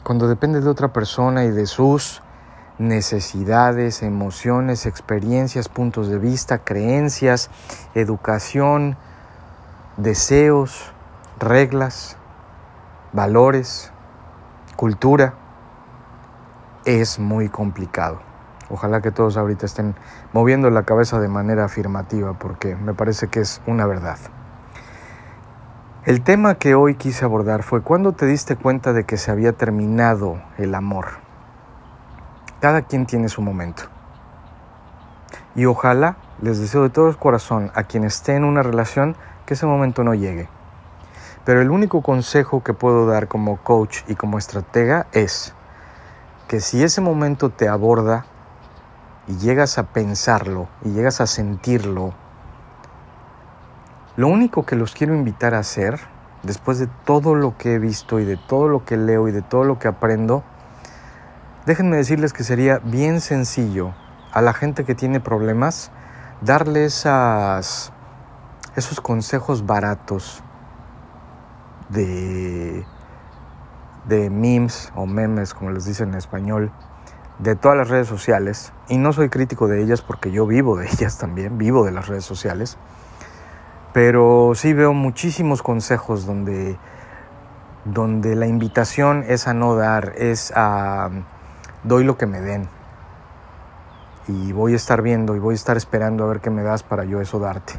cuando 0.04 0.28
depende 0.28 0.62
de 0.62 0.70
otra 0.70 0.94
persona 0.94 1.44
y 1.44 1.50
de 1.50 1.66
sus 1.66 2.22
necesidades, 2.80 4.04
emociones, 4.04 4.86
experiencias, 4.86 5.70
puntos 5.70 6.10
de 6.10 6.20
vista, 6.20 6.60
creencias, 6.60 7.50
educación, 7.96 8.98
deseos, 9.98 10.92
reglas, 11.40 12.18
valores, 13.14 13.92
cultura, 14.76 15.34
es 16.86 17.20
muy 17.20 17.50
complicado. 17.50 18.22
Ojalá 18.70 19.02
que 19.02 19.12
todos 19.12 19.38
ahorita 19.38 19.66
estén 19.66 19.96
moviendo 20.34 20.70
la 20.70 20.84
cabeza 20.84 21.20
de 21.20 21.28
manera 21.28 21.66
afirmativa 21.66 22.34
porque 22.34 22.76
me 22.76 22.94
parece 22.94 23.28
que 23.28 23.40
es 23.40 23.62
una 23.66 23.86
verdad. 23.86 24.18
El 26.06 26.22
tema 26.22 26.56
que 26.56 26.76
hoy 26.76 26.96
quise 26.96 27.26
abordar 27.26 27.64
fue 27.64 27.82
cuando 27.82 28.14
te 28.14 28.26
diste 28.26 28.56
cuenta 28.56 28.94
de 28.94 29.04
que 29.04 29.18
se 29.18 29.32
había 29.32 29.54
terminado 29.54 30.42
el 30.58 30.76
amor. 30.76 31.27
Cada 32.62 32.82
quien 32.84 33.06
tiene 33.06 33.30
su 33.30 33.42
momento. 33.42 33.84
Y 35.56 35.66
ojalá, 35.66 36.18
les 36.42 36.60
deseo 36.60 36.84
de 36.84 36.90
todo 36.90 37.16
corazón 37.18 37.72
a 37.76 37.84
quien 37.84 38.04
esté 38.04 38.36
en 38.36 38.44
una 38.44 38.64
relación 38.64 39.16
que 39.46 39.56
ese 39.56 39.66
momento 39.66 40.04
no 40.04 40.14
llegue. 40.14 40.50
Pero 41.46 41.62
el 41.62 41.72
único 41.72 42.02
consejo 42.02 42.64
que 42.64 42.74
puedo 42.74 43.08
dar 43.08 43.28
como 43.28 43.58
coach 43.58 44.00
y 44.08 44.16
como 44.16 44.38
estratega 44.38 45.08
es 45.14 45.54
que 46.48 46.60
si 46.60 46.84
ese 46.84 47.02
momento 47.02 47.50
te 47.50 47.68
aborda 47.68 48.26
y 49.28 49.38
llegas 49.38 49.78
a 49.78 49.84
pensarlo 49.84 50.68
y 50.84 50.92
llegas 50.92 51.22
a 51.22 51.28
sentirlo 51.28 52.14
lo 54.18 54.28
único 54.30 54.66
que 54.66 54.76
los 54.76 54.94
quiero 54.94 55.14
invitar 55.14 55.54
a 55.54 55.60
hacer, 55.60 56.00
después 56.42 56.80
de 56.80 56.88
todo 57.06 57.36
lo 57.36 57.56
que 57.56 57.76
he 57.76 57.80
visto 57.80 58.20
y 58.20 58.26
de 58.26 58.36
todo 58.36 58.68
lo 58.68 58.84
que 58.84 58.98
leo 58.98 59.28
y 59.28 59.32
de 59.32 59.44
todo 59.44 59.64
lo 59.64 59.78
que 59.78 59.88
aprendo, 59.88 60.44
déjenme 61.68 61.98
decirles 61.98 62.34
que 62.34 62.44
sería 62.44 62.80
bien 62.80 63.22
sencillo 63.22 63.94
a 64.34 64.42
la 64.42 64.54
gente 64.54 64.86
que 64.86 64.96
tiene 64.96 65.20
problemas 65.20 65.92
darle 66.42 66.86
esos 66.86 67.92
consejos 69.04 69.68
baratos 69.68 70.42
de, 71.90 72.84
de 74.08 74.32
memes 74.32 74.92
o 74.96 75.06
memes, 75.06 75.54
como 75.54 75.70
les 75.70 75.86
dicen 75.86 76.10
en 76.10 76.16
español, 76.16 76.72
de 77.38 77.56
todas 77.56 77.78
las 77.78 77.90
redes 77.90 78.08
sociales. 78.08 78.74
Y 78.90 78.98
no 78.98 79.14
soy 79.14 79.30
crítico 79.30 79.68
de 79.68 79.84
ellas 79.84 80.02
porque 80.02 80.32
yo 80.32 80.48
vivo 80.48 80.78
de 80.78 80.88
ellas 80.92 81.20
también, 81.20 81.60
vivo 81.60 81.86
de 81.86 81.92
las 81.92 82.08
redes 82.08 82.26
sociales 82.26 82.80
pero 83.98 84.52
sí 84.54 84.74
veo 84.74 84.94
muchísimos 84.94 85.64
consejos 85.64 86.28
donde, 86.28 86.78
donde 87.84 88.36
la 88.36 88.46
invitación 88.46 89.26
es 89.28 89.48
a 89.48 89.56
no 89.56 89.76
dar, 89.76 90.14
es 90.18 90.54
a 90.56 91.10
doy 91.84 92.04
lo 92.04 92.18
que 92.18 92.26
me 92.26 92.42
den. 92.42 92.68
Y 94.28 94.52
voy 94.52 94.74
a 94.74 94.76
estar 94.76 95.02
viendo 95.02 95.36
y 95.36 95.40
voy 95.40 95.54
a 95.54 95.56
estar 95.56 95.78
esperando 95.78 96.24
a 96.24 96.28
ver 96.28 96.42
qué 96.42 96.50
me 96.50 96.64
das 96.64 96.84
para 96.84 97.06
yo 97.06 97.22
eso 97.22 97.40
darte. 97.40 97.74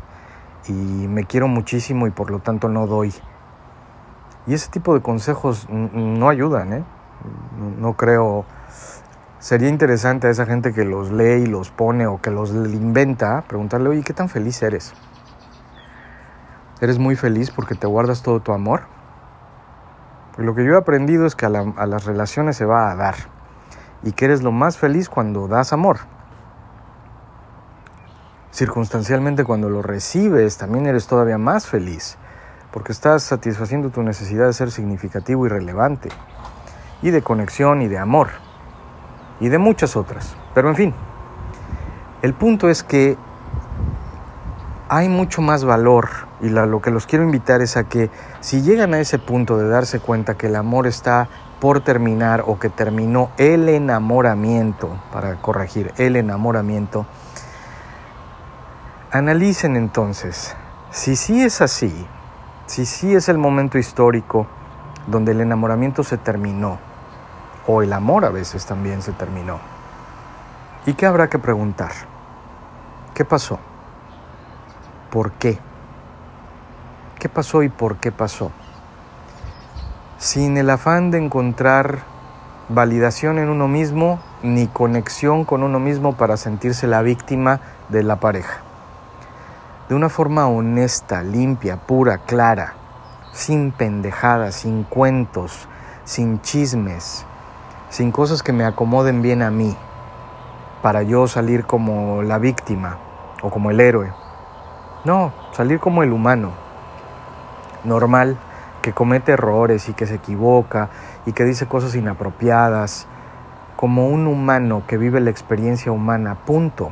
Y 0.66 0.72
me 0.72 1.24
quiero 1.24 1.48
muchísimo 1.48 2.06
y 2.06 2.10
por 2.10 2.30
lo 2.30 2.40
tanto 2.40 2.68
no 2.68 2.86
doy. 2.86 3.12
Y 4.46 4.54
ese 4.54 4.70
tipo 4.70 4.94
de 4.94 5.02
consejos 5.02 5.68
no 5.68 6.28
ayudan, 6.28 6.72
¿eh? 6.72 6.84
No 7.78 7.94
creo. 7.94 8.46
Sería 9.38 9.68
interesante 9.68 10.26
a 10.26 10.30
esa 10.30 10.46
gente 10.46 10.72
que 10.72 10.84
los 10.84 11.12
lee 11.12 11.42
y 11.42 11.46
los 11.46 11.70
pone 11.70 12.06
o 12.06 12.20
que 12.20 12.30
los 12.30 12.50
inventa, 12.50 13.44
preguntarle, 13.46 13.90
oye, 13.90 14.02
¿qué 14.02 14.14
tan 14.14 14.28
feliz 14.28 14.62
eres? 14.62 14.94
¿Eres 16.80 16.98
muy 16.98 17.14
feliz 17.14 17.50
porque 17.50 17.74
te 17.74 17.86
guardas 17.86 18.22
todo 18.22 18.40
tu 18.40 18.52
amor? 18.52 18.82
Pues 20.34 20.46
lo 20.46 20.54
que 20.54 20.64
yo 20.64 20.74
he 20.74 20.76
aprendido 20.76 21.26
es 21.26 21.34
que 21.34 21.46
a, 21.46 21.50
las 21.50 22.04
relaciones 22.04 22.56
se 22.56 22.64
va 22.64 22.90
a 22.90 22.94
dar 22.94 23.14
y 24.02 24.12
que 24.12 24.26
eres 24.26 24.42
lo 24.42 24.52
más 24.52 24.78
feliz 24.78 25.08
cuando 25.08 25.48
das 25.48 25.72
amor. 25.72 25.98
Circunstancialmente 28.50 29.44
cuando 29.44 29.68
lo 29.68 29.82
recibes 29.82 30.56
también 30.56 30.86
eres 30.86 31.06
todavía 31.06 31.38
más 31.38 31.66
feliz 31.66 32.18
porque 32.72 32.92
estás 32.92 33.22
satisfaciendo 33.22 33.90
tu 33.90 34.02
necesidad 34.02 34.46
de 34.46 34.52
ser 34.52 34.70
significativo 34.70 35.46
y 35.46 35.48
relevante 35.48 36.10
y 37.02 37.10
de 37.10 37.22
conexión 37.22 37.82
y 37.82 37.88
de 37.88 37.98
amor 37.98 38.28
y 39.40 39.48
de 39.48 39.58
muchas 39.58 39.96
otras. 39.96 40.36
Pero 40.54 40.68
en 40.68 40.76
fin, 40.76 40.94
el 42.22 42.34
punto 42.34 42.68
es 42.68 42.82
que 42.82 43.16
hay 44.88 45.08
mucho 45.08 45.42
más 45.42 45.64
valor 45.64 46.08
y 46.40 46.48
lo 46.48 46.80
que 46.80 46.90
los 46.90 47.06
quiero 47.06 47.24
invitar 47.24 47.62
es 47.62 47.76
a 47.76 47.84
que 47.84 48.10
si 48.40 48.62
llegan 48.62 48.94
a 48.94 49.00
ese 49.00 49.18
punto 49.18 49.58
de 49.58 49.68
darse 49.68 50.00
cuenta 50.00 50.36
que 50.36 50.46
el 50.46 50.56
amor 50.56 50.86
está 50.86 51.28
por 51.60 51.80
terminar 51.80 52.44
o 52.46 52.58
que 52.58 52.68
terminó 52.68 53.30
el 53.36 53.68
enamoramiento, 53.68 54.96
para 55.12 55.36
corregir, 55.36 55.92
el 55.96 56.16
enamoramiento, 56.16 57.06
analicen 59.10 59.76
entonces 59.76 60.54
si 60.90 61.16
sí 61.16 61.42
es 61.42 61.60
así, 61.60 62.06
si 62.66 62.86
sí 62.86 63.14
es 63.14 63.28
el 63.28 63.38
momento 63.38 63.78
histórico 63.78 64.46
donde 65.06 65.32
el 65.32 65.40
enamoramiento 65.40 66.02
se 66.04 66.18
terminó, 66.18 66.78
o 67.66 67.82
el 67.82 67.92
amor 67.92 68.24
a 68.24 68.30
veces 68.30 68.64
también 68.66 69.02
se 69.02 69.12
terminó. 69.12 69.58
¿Y 70.86 70.94
qué 70.94 71.06
habrá 71.06 71.28
que 71.28 71.38
preguntar? 71.38 71.92
¿Qué 73.14 73.24
pasó? 73.24 73.58
¿Por 75.10 75.32
qué? 75.32 75.58
¿Qué 77.18 77.28
pasó 77.28 77.62
y 77.62 77.68
por 77.68 77.96
qué 77.96 78.12
pasó? 78.12 78.52
Sin 80.18 80.56
el 80.56 80.68
afán 80.68 81.12
de 81.12 81.18
encontrar 81.18 82.00
validación 82.68 83.38
en 83.38 83.48
uno 83.48 83.68
mismo 83.68 84.18
ni 84.42 84.66
conexión 84.66 85.44
con 85.44 85.62
uno 85.62 85.78
mismo 85.78 86.16
para 86.16 86.36
sentirse 86.36 86.88
la 86.88 87.02
víctima 87.02 87.60
de 87.88 88.02
la 88.02 88.16
pareja. 88.16 88.58
De 89.88 89.94
una 89.94 90.08
forma 90.08 90.48
honesta, 90.48 91.22
limpia, 91.22 91.76
pura, 91.76 92.18
clara, 92.18 92.74
sin 93.32 93.70
pendejadas, 93.70 94.56
sin 94.56 94.82
cuentos, 94.82 95.68
sin 96.02 96.40
chismes, 96.40 97.24
sin 97.88 98.10
cosas 98.10 98.42
que 98.42 98.52
me 98.52 98.64
acomoden 98.64 99.22
bien 99.22 99.40
a 99.40 99.52
mí, 99.52 99.76
para 100.82 101.04
yo 101.04 101.28
salir 101.28 101.64
como 101.64 102.22
la 102.22 102.38
víctima 102.38 102.98
o 103.40 103.50
como 103.50 103.70
el 103.70 103.78
héroe. 103.78 104.12
No, 105.04 105.32
salir 105.52 105.78
como 105.78 106.02
el 106.02 106.12
humano 106.12 106.50
normal 107.84 108.36
que 108.88 108.94
comete 108.94 109.32
errores 109.32 109.90
y 109.90 109.92
que 109.92 110.06
se 110.06 110.14
equivoca 110.14 110.88
y 111.26 111.32
que 111.32 111.44
dice 111.44 111.66
cosas 111.66 111.94
inapropiadas, 111.94 113.06
como 113.76 114.08
un 114.08 114.26
humano 114.26 114.84
que 114.88 114.96
vive 114.96 115.20
la 115.20 115.28
experiencia 115.28 115.92
humana, 115.92 116.46
punto. 116.46 116.90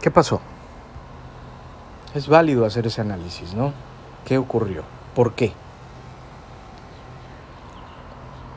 ¿Qué 0.00 0.10
pasó? 0.10 0.40
Es 2.14 2.28
válido 2.28 2.64
hacer 2.64 2.86
ese 2.86 3.02
análisis, 3.02 3.52
¿no? 3.52 3.74
¿Qué 4.24 4.38
ocurrió? 4.38 4.84
¿Por 5.14 5.34
qué? 5.34 5.52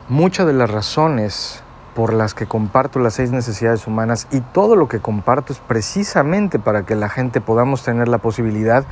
Muchas 0.08 0.46
de 0.46 0.54
las 0.54 0.70
razones 0.70 1.62
por 1.94 2.12
las 2.12 2.34
que 2.34 2.46
comparto 2.46 2.98
las 2.98 3.14
seis 3.14 3.30
necesidades 3.30 3.86
humanas 3.86 4.28
y 4.30 4.40
todo 4.40 4.76
lo 4.76 4.88
que 4.88 5.00
comparto 5.00 5.52
es 5.52 5.58
precisamente 5.58 6.58
para 6.58 6.84
que 6.84 6.94
la 6.94 7.08
gente 7.08 7.40
podamos 7.40 7.82
tener 7.82 8.08
la 8.08 8.18
posibilidad 8.18 8.84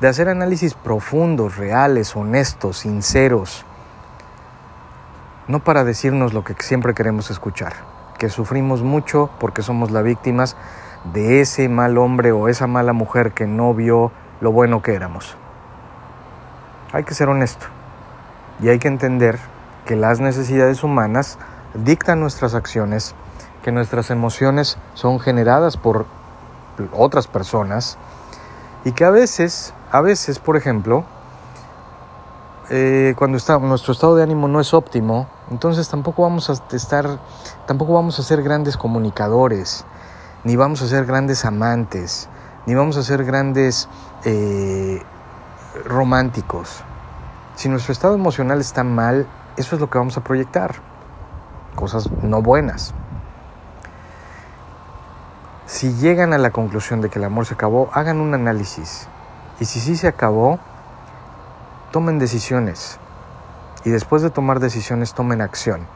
de 0.00 0.08
hacer 0.08 0.28
análisis 0.28 0.74
profundos, 0.74 1.56
reales, 1.56 2.16
honestos, 2.16 2.78
sinceros, 2.78 3.64
no 5.48 5.60
para 5.60 5.84
decirnos 5.84 6.32
lo 6.32 6.44
que 6.44 6.54
siempre 6.60 6.94
queremos 6.94 7.30
escuchar, 7.30 7.74
que 8.18 8.30
sufrimos 8.30 8.82
mucho 8.82 9.30
porque 9.38 9.62
somos 9.62 9.90
las 9.90 10.02
víctimas 10.02 10.56
de 11.12 11.40
ese 11.40 11.68
mal 11.68 11.98
hombre 11.98 12.32
o 12.32 12.48
esa 12.48 12.66
mala 12.66 12.92
mujer 12.92 13.32
que 13.32 13.46
no 13.46 13.74
vio 13.74 14.10
lo 14.40 14.50
bueno 14.50 14.82
que 14.82 14.94
éramos. 14.94 15.36
Hay 16.92 17.04
que 17.04 17.14
ser 17.14 17.28
honesto 17.28 17.66
y 18.60 18.68
hay 18.68 18.78
que 18.78 18.88
entender 18.88 19.38
que 19.84 19.94
las 19.94 20.20
necesidades 20.20 20.82
humanas 20.82 21.38
dictan 21.84 22.20
nuestras 22.20 22.54
acciones, 22.54 23.14
que 23.62 23.72
nuestras 23.72 24.10
emociones 24.10 24.78
son 24.94 25.20
generadas 25.20 25.76
por 25.76 26.06
otras 26.92 27.26
personas 27.26 27.98
y 28.84 28.92
que 28.92 29.04
a 29.04 29.10
veces, 29.10 29.74
a 29.90 30.00
veces, 30.00 30.38
por 30.38 30.56
ejemplo, 30.56 31.04
eh, 32.70 33.14
cuando 33.16 33.36
está, 33.36 33.58
nuestro 33.58 33.92
estado 33.92 34.16
de 34.16 34.22
ánimo 34.22 34.48
no 34.48 34.60
es 34.60 34.74
óptimo, 34.74 35.28
entonces 35.50 35.88
tampoco 35.88 36.22
vamos 36.22 36.50
a 36.50 36.54
estar, 36.74 37.18
tampoco 37.66 37.94
vamos 37.94 38.18
a 38.18 38.22
ser 38.22 38.42
grandes 38.42 38.76
comunicadores, 38.76 39.84
ni 40.44 40.56
vamos 40.56 40.82
a 40.82 40.88
ser 40.88 41.06
grandes 41.06 41.44
amantes, 41.44 42.28
ni 42.66 42.74
vamos 42.74 42.96
a 42.96 43.02
ser 43.02 43.24
grandes 43.24 43.88
eh, 44.24 45.02
románticos. 45.84 46.82
Si 47.54 47.68
nuestro 47.68 47.92
estado 47.92 48.14
emocional 48.14 48.60
está 48.60 48.84
mal, 48.84 49.26
eso 49.56 49.76
es 49.76 49.80
lo 49.80 49.88
que 49.88 49.98
vamos 49.98 50.16
a 50.16 50.22
proyectar. 50.22 50.85
Cosas 51.76 52.10
no 52.22 52.42
buenas. 52.42 52.92
Si 55.66 55.92
llegan 55.94 56.32
a 56.32 56.38
la 56.38 56.50
conclusión 56.50 57.00
de 57.00 57.10
que 57.10 57.18
el 57.20 57.24
amor 57.24 57.46
se 57.46 57.54
acabó, 57.54 57.90
hagan 57.92 58.20
un 58.20 58.34
análisis. 58.34 59.06
Y 59.60 59.66
si 59.66 59.78
sí 59.78 59.94
se 59.94 60.08
acabó, 60.08 60.58
tomen 61.92 62.18
decisiones. 62.18 62.98
Y 63.84 63.90
después 63.90 64.22
de 64.22 64.30
tomar 64.30 64.58
decisiones, 64.58 65.14
tomen 65.14 65.40
acción. 65.40 65.86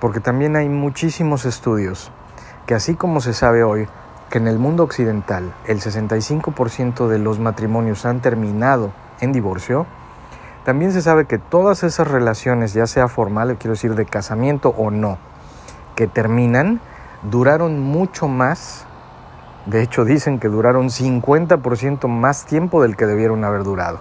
Porque 0.00 0.20
también 0.20 0.56
hay 0.56 0.68
muchísimos 0.68 1.44
estudios 1.44 2.10
que 2.66 2.74
así 2.74 2.94
como 2.94 3.20
se 3.20 3.34
sabe 3.34 3.62
hoy 3.62 3.88
que 4.30 4.38
en 4.38 4.48
el 4.48 4.58
mundo 4.58 4.82
occidental 4.84 5.52
el 5.66 5.80
65% 5.80 7.08
de 7.08 7.18
los 7.18 7.38
matrimonios 7.38 8.06
han 8.06 8.20
terminado 8.20 8.92
en 9.20 9.32
divorcio, 9.32 9.86
también 10.64 10.92
se 10.92 11.02
sabe 11.02 11.24
que 11.24 11.38
todas 11.38 11.82
esas 11.82 12.08
relaciones, 12.08 12.72
ya 12.72 12.86
sea 12.86 13.08
formal, 13.08 13.56
quiero 13.58 13.74
decir 13.74 13.94
de 13.94 14.06
casamiento 14.06 14.70
o 14.70 14.90
no, 14.90 15.18
que 15.96 16.06
terminan, 16.06 16.80
duraron 17.22 17.80
mucho 17.80 18.28
más. 18.28 18.86
De 19.66 19.82
hecho, 19.82 20.04
dicen 20.04 20.38
que 20.38 20.48
duraron 20.48 20.88
50% 20.88 22.08
más 22.08 22.46
tiempo 22.46 22.82
del 22.82 22.96
que 22.96 23.06
debieron 23.06 23.44
haber 23.44 23.64
durado. 23.64 24.00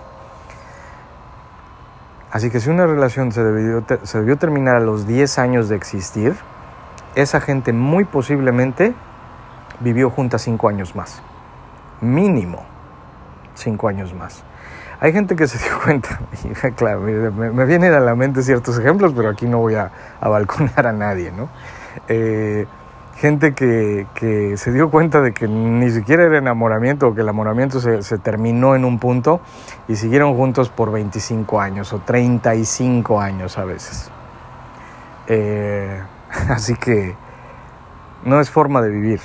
Así 2.31 2.49
que 2.49 2.59
si 2.59 2.69
una 2.69 2.87
relación 2.87 3.31
se 3.31 3.43
debió, 3.43 3.83
se 4.03 4.19
debió 4.19 4.37
terminar 4.37 4.75
a 4.75 4.79
los 4.79 5.05
10 5.05 5.37
años 5.39 5.67
de 5.67 5.75
existir, 5.75 6.35
esa 7.15 7.41
gente 7.41 7.73
muy 7.73 8.05
posiblemente 8.05 8.93
vivió 9.81 10.09
juntas 10.09 10.43
5 10.43 10.69
años 10.69 10.95
más. 10.95 11.21
Mínimo 11.99 12.63
5 13.55 13.87
años 13.87 14.13
más. 14.13 14.43
Hay 15.01 15.13
gente 15.13 15.35
que 15.35 15.47
se 15.47 15.57
dio 15.57 15.79
cuenta, 15.83 16.19
y 16.43 16.49
claro, 16.73 17.01
me, 17.01 17.65
vienen 17.65 17.91
a 17.93 17.99
la 17.99 18.13
mente 18.13 18.43
ciertos 18.43 18.77
ejemplos, 18.77 19.13
pero 19.15 19.29
aquí 19.29 19.47
no 19.47 19.57
voy 19.57 19.73
a, 19.73 19.91
balconar 20.21 20.85
a 20.85 20.93
nadie, 20.93 21.31
¿no? 21.31 21.49
Eh, 22.07 22.67
gente 23.15 23.53
que, 23.53 24.05
se 24.57 24.71
dio 24.71 24.91
cuenta 24.91 25.19
de 25.21 25.33
que 25.33 25.47
ni 25.47 25.89
siquiera 25.89 26.23
era 26.23 26.37
enamoramiento 26.37 27.07
o 27.07 27.15
que 27.15 27.21
el 27.21 27.27
enamoramiento 27.27 27.79
se, 27.79 28.03
se, 28.03 28.19
terminó 28.19 28.75
en 28.75 28.85
un 28.85 28.99
punto 28.99 29.41
y 29.87 29.95
siguieron 29.95 30.35
juntos 30.35 30.69
por 30.69 30.91
25 30.91 31.59
años 31.59 31.93
o 31.93 31.99
35 31.99 33.19
años 33.19 33.57
a 33.57 33.65
veces. 33.65 34.11
Eh, 35.25 35.99
así 36.49 36.75
que 36.75 37.15
no 38.23 38.39
es 38.39 38.51
forma 38.51 38.83
de 38.83 38.89
vivir. 38.89 39.19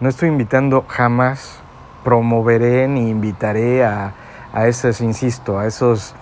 No 0.00 0.08
estoy 0.08 0.30
invitando 0.30 0.86
jamás 0.88 1.63
promoveré 2.04 2.86
ni 2.86 3.10
invitaré 3.10 3.84
a, 3.84 4.12
a 4.52 4.68
esos, 4.68 5.00
insisto, 5.00 5.58
a 5.58 5.66
esos 5.66 6.14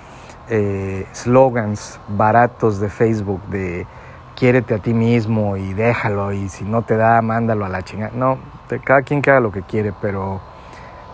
eh, 0.48 1.06
slogans 1.12 2.00
baratos 2.08 2.80
de 2.80 2.88
Facebook 2.88 3.42
de 3.48 3.86
quiérete 4.34 4.74
a 4.74 4.78
ti 4.78 4.94
mismo 4.94 5.56
y 5.56 5.74
déjalo 5.74 6.32
y 6.32 6.48
si 6.48 6.64
no 6.64 6.82
te 6.82 6.96
da, 6.96 7.20
mándalo 7.22 7.64
a 7.64 7.68
la 7.68 7.82
chingada. 7.82 8.12
No, 8.14 8.38
cada 8.84 9.02
quien 9.02 9.22
que 9.22 9.30
haga 9.30 9.40
lo 9.40 9.52
que 9.52 9.62
quiere, 9.62 9.92
pero 10.00 10.40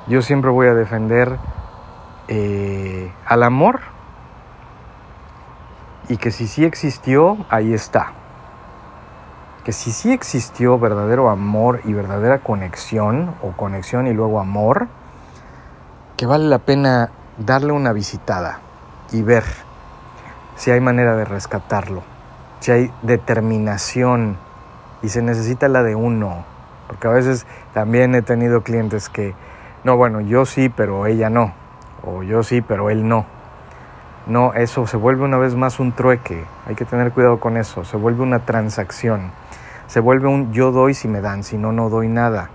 yo 0.06 0.22
siempre 0.22 0.50
voy 0.50 0.68
a 0.68 0.74
defender 0.74 1.36
eh, 2.28 3.12
al 3.26 3.42
amor 3.42 3.80
y 6.08 6.16
que 6.16 6.30
si 6.30 6.46
sí 6.46 6.64
existió, 6.64 7.36
ahí 7.50 7.74
está. 7.74 8.12
Que 9.68 9.72
si 9.74 9.92
sí 9.92 10.14
existió 10.14 10.78
verdadero 10.78 11.28
amor 11.28 11.82
y 11.84 11.92
verdadera 11.92 12.38
conexión, 12.38 13.34
o 13.42 13.52
conexión 13.52 14.06
y 14.06 14.14
luego 14.14 14.40
amor, 14.40 14.88
que 16.16 16.24
vale 16.24 16.46
la 16.46 16.58
pena 16.58 17.10
darle 17.36 17.72
una 17.72 17.92
visitada 17.92 18.60
y 19.12 19.20
ver 19.20 19.44
si 20.56 20.70
hay 20.70 20.80
manera 20.80 21.16
de 21.16 21.26
rescatarlo, 21.26 22.02
si 22.60 22.72
hay 22.72 22.92
determinación 23.02 24.38
y 25.02 25.10
se 25.10 25.20
necesita 25.20 25.68
la 25.68 25.82
de 25.82 25.94
uno, 25.94 26.46
porque 26.86 27.06
a 27.06 27.10
veces 27.10 27.46
también 27.74 28.14
he 28.14 28.22
tenido 28.22 28.62
clientes 28.62 29.10
que, 29.10 29.34
no, 29.84 29.98
bueno, 29.98 30.22
yo 30.22 30.46
sí, 30.46 30.70
pero 30.70 31.04
ella 31.04 31.28
no, 31.28 31.52
o 32.06 32.22
yo 32.22 32.42
sí, 32.42 32.62
pero 32.62 32.88
él 32.88 33.06
no. 33.06 33.26
No, 34.26 34.54
eso 34.54 34.86
se 34.86 34.96
vuelve 34.96 35.24
una 35.24 35.36
vez 35.36 35.54
más 35.54 35.78
un 35.78 35.92
trueque, 35.92 36.44
hay 36.66 36.74
que 36.74 36.86
tener 36.86 37.12
cuidado 37.12 37.38
con 37.38 37.58
eso, 37.58 37.84
se 37.84 37.98
vuelve 37.98 38.22
una 38.22 38.40
transacción, 38.46 39.30
se 39.88 40.00
vuelve 40.00 40.28
un 40.28 40.52
yo 40.52 40.70
doy 40.70 40.94
si 40.94 41.08
me 41.08 41.20
dan, 41.20 41.42
si 41.42 41.58
no, 41.58 41.72
no 41.72 41.90
doy 41.90 42.08
nada. 42.08 42.50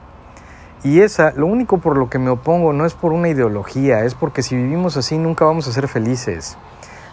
Y 0.83 1.01
esa, 1.01 1.31
lo 1.31 1.47
único 1.47 1.79
por 1.79 1.97
lo 1.97 2.09
que 2.09 2.19
me 2.19 2.29
opongo 2.29 2.73
no 2.73 2.85
es 2.85 2.93
por 2.93 3.11
una 3.11 3.29
ideología, 3.29 4.05
es 4.05 4.15
porque 4.15 4.43
si 4.43 4.55
vivimos 4.55 4.97
así 4.97 5.17
nunca 5.17 5.43
vamos 5.43 5.67
a 5.67 5.71
ser 5.71 5.87
felices. 5.87 6.57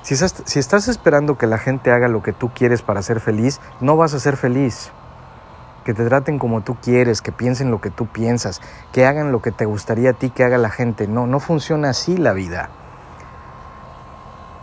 Si 0.03 0.15
estás, 0.15 0.89
esperando 0.89 1.37
que 1.37 1.47
la 1.47 1.59
gente 1.59 1.91
haga 1.93 2.09
lo 2.09 2.23
que 2.23 2.33
tú 2.33 2.51
quieres 2.55 2.83
para 2.83 3.03
ser 3.03 3.21
feliz, 3.21 3.61
no 3.81 3.97
vas 3.97 4.15
a 4.15 4.19
ser 4.19 4.37
feliz. 4.37 4.91
Que 5.85 5.95
te 5.95 6.05
traten 6.05 6.39
como 6.39 6.63
tú 6.63 6.77
quieres, 6.83 7.23
que 7.23 7.33
piensen 7.33 7.71
lo 7.71 7.81
que 7.81 7.91
tú 7.91 8.07
piensas, 8.07 8.61
que 8.93 9.07
hagan 9.07 9.31
lo 9.31 9.41
que 9.41 9.53
te 9.53 9.67
gustaría 9.67 10.11
a 10.11 10.13
ti 10.15 10.31
que 10.31 10.43
haga 10.43 10.59
la 10.59 10.71
gente. 10.71 11.07
No, 11.07 11.27
no 11.27 11.39
funciona 11.39 11.91
así 11.91 12.17
la 12.17 12.33
vida. 12.33 12.71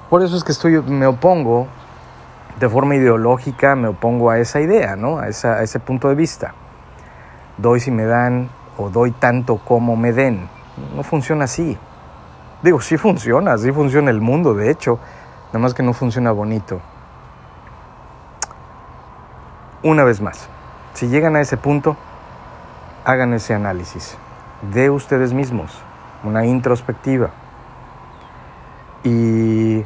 Por 0.09 0.23
eso 0.23 0.35
es 0.35 0.43
que 0.43 0.51
estoy, 0.51 0.81
me 0.81 1.05
opongo 1.05 1.67
de 2.59 2.69
forma 2.69 2.95
ideológica, 2.95 3.75
me 3.75 3.87
opongo 3.87 4.29
a 4.31 4.39
esa 4.39 4.59
idea, 4.61 4.95
¿no? 4.95 5.19
a, 5.19 5.27
esa, 5.27 5.61
ese 5.61 5.79
punto 5.79 6.09
de 6.09 6.15
vista. 6.15 6.53
Doy 7.57 7.79
si 7.79 7.91
me 7.91 8.05
dan, 8.05 8.49
o 8.77 8.89
doy 8.89 9.11
tanto 9.11 9.57
como 9.57 9.95
me 9.95 10.11
den. 10.11 10.49
No 10.95 11.03
funciona 11.03 11.45
así. 11.45 11.77
Digo, 12.61 12.81
sí 12.81 12.97
funciona, 12.97 13.57
sí 13.57 13.71
funciona 13.71 14.09
el 14.09 14.21
mundo, 14.21 14.53
de 14.53 14.71
hecho, 14.71 14.99
nada 15.47 15.59
más 15.59 15.73
que 15.73 15.83
no 15.83 15.93
funciona 15.93 16.31
bonito. 16.31 16.79
Una 19.83 20.03
vez 20.03 20.21
más, 20.21 20.49
si 20.93 21.07
llegan 21.07 21.35
a 21.35 21.41
ese 21.41 21.57
punto, 21.57 21.95
hagan 23.05 23.33
ese 23.33 23.53
análisis 23.53 24.17
de 24.73 24.89
ustedes 24.89 25.33
mismos, 25.33 25.71
una 26.23 26.45
introspectiva, 26.45 27.29
y 29.03 29.83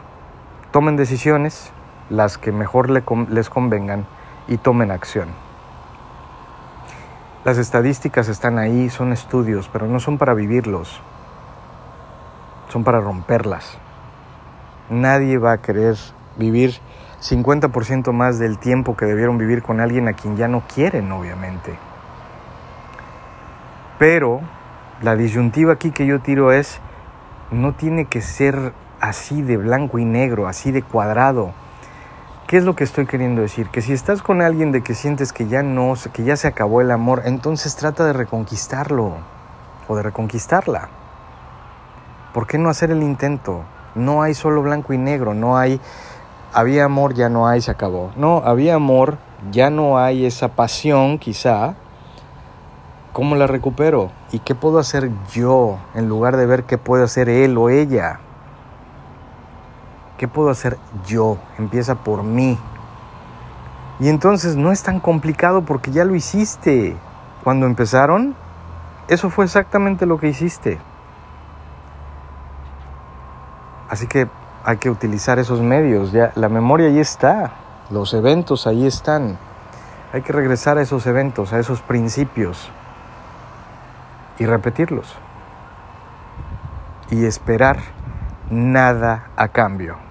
tomen 0.71 0.95
decisiones, 0.95 1.71
las 2.11 2.37
que 2.37 2.51
mejor 2.51 2.89
les 2.89 3.49
convengan, 3.49 4.05
y 4.47 4.57
tomen 4.57 4.91
acción. 4.91 5.29
Las 7.45 7.57
estadísticas 7.57 8.27
están 8.27 8.59
ahí, 8.59 8.89
son 8.89 9.13
estudios, 9.13 9.69
pero 9.71 9.87
no 9.87 9.99
son 9.99 10.17
para 10.17 10.33
vivirlos, 10.33 11.01
son 12.69 12.83
para 12.83 12.99
romperlas. 12.99 13.77
Nadie 14.89 15.37
va 15.37 15.53
a 15.53 15.61
querer 15.61 15.95
vivir 16.37 16.79
50% 17.21 18.11
más 18.11 18.39
del 18.39 18.59
tiempo 18.59 18.97
que 18.97 19.05
debieron 19.05 19.37
vivir 19.37 19.63
con 19.63 19.79
alguien 19.79 20.07
a 20.07 20.13
quien 20.13 20.35
ya 20.37 20.47
no 20.47 20.63
quieren, 20.73 21.11
obviamente. 21.11 21.75
Pero 23.97 24.41
la 25.01 25.15
disyuntiva 25.15 25.73
aquí 25.73 25.91
que 25.91 26.05
yo 26.05 26.19
tiro 26.19 26.51
es, 26.51 26.79
no 27.51 27.73
tiene 27.73 28.05
que 28.05 28.21
ser 28.21 28.73
así 28.99 29.41
de 29.41 29.57
blanco 29.57 29.97
y 29.97 30.05
negro, 30.05 30.47
así 30.47 30.71
de 30.71 30.83
cuadrado. 30.83 31.53
¿Qué 32.51 32.57
es 32.57 32.65
lo 32.65 32.75
que 32.75 32.83
estoy 32.83 33.05
queriendo 33.05 33.41
decir? 33.41 33.69
Que 33.69 33.81
si 33.81 33.93
estás 33.93 34.21
con 34.21 34.41
alguien 34.41 34.73
de 34.73 34.83
que 34.83 34.93
sientes 34.93 35.31
que 35.31 35.47
ya 35.47 35.63
no, 35.63 35.93
que 36.11 36.25
ya 36.25 36.35
se 36.35 36.49
acabó 36.49 36.81
el 36.81 36.91
amor, 36.91 37.21
entonces 37.23 37.77
trata 37.77 38.03
de 38.03 38.11
reconquistarlo 38.11 39.13
o 39.87 39.95
de 39.95 40.03
reconquistarla. 40.03 40.89
¿Por 42.33 42.47
qué 42.47 42.57
no 42.57 42.69
hacer 42.69 42.91
el 42.91 43.03
intento? 43.03 43.61
No 43.95 44.21
hay 44.21 44.33
solo 44.33 44.61
blanco 44.61 44.91
y 44.91 44.97
negro, 44.97 45.33
no 45.33 45.57
hay 45.57 45.79
había 46.51 46.83
amor, 46.83 47.13
ya 47.13 47.29
no 47.29 47.47
hay, 47.47 47.61
se 47.61 47.71
acabó. 47.71 48.11
No, 48.17 48.41
había 48.43 48.75
amor, 48.75 49.17
ya 49.49 49.69
no 49.69 49.97
hay 49.97 50.25
esa 50.25 50.49
pasión, 50.49 51.19
quizá. 51.19 51.75
¿Cómo 53.13 53.37
la 53.37 53.47
recupero? 53.47 54.11
¿Y 54.33 54.39
qué 54.39 54.55
puedo 54.55 54.77
hacer 54.77 55.09
yo 55.31 55.77
en 55.95 56.09
lugar 56.09 56.35
de 56.35 56.47
ver 56.47 56.65
qué 56.65 56.77
puede 56.77 57.05
hacer 57.05 57.29
él 57.29 57.57
o 57.57 57.69
ella? 57.69 58.19
¿Qué 60.21 60.27
puedo 60.27 60.51
hacer 60.51 60.77
yo? 61.07 61.39
Empieza 61.57 61.95
por 61.95 62.21
mí. 62.21 62.55
Y 63.99 64.07
entonces 64.07 64.55
no 64.55 64.71
es 64.71 64.83
tan 64.83 64.99
complicado 64.99 65.63
porque 65.63 65.89
ya 65.89 66.05
lo 66.05 66.13
hiciste. 66.13 66.95
cuando 67.43 67.65
empezaron, 67.65 68.35
eso 69.07 69.31
fue 69.31 69.45
exactamente 69.45 70.05
lo 70.05 70.19
que 70.19 70.27
hiciste. 70.27 70.77
Así 73.89 74.05
que 74.05 74.27
hay 74.63 74.77
que 74.77 74.91
utilizar 74.91 75.39
esos 75.39 75.59
medios. 75.59 76.11
Ya 76.11 76.31
la 76.35 76.49
memoria 76.49 76.85
ahí 76.85 76.99
está, 76.99 77.53
los 77.89 78.13
eventos 78.13 78.67
ahí 78.67 78.85
están. 78.85 79.39
Hay 80.13 80.21
que 80.21 80.33
regresar 80.33 80.77
a 80.77 80.83
esos 80.83 81.07
eventos, 81.07 81.51
a 81.51 81.57
esos 81.57 81.81
principios 81.81 82.69
y 84.37 84.45
repetirlos. 84.45 85.15
Y 87.09 87.25
esperar 87.25 87.79
nada 88.51 89.31
a 89.35 89.47
cambio. 89.47 90.10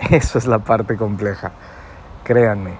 Eso 0.10 0.38
es 0.38 0.46
la 0.46 0.58
parte 0.58 0.96
compleja. 0.96 1.52
Créanme, 2.24 2.76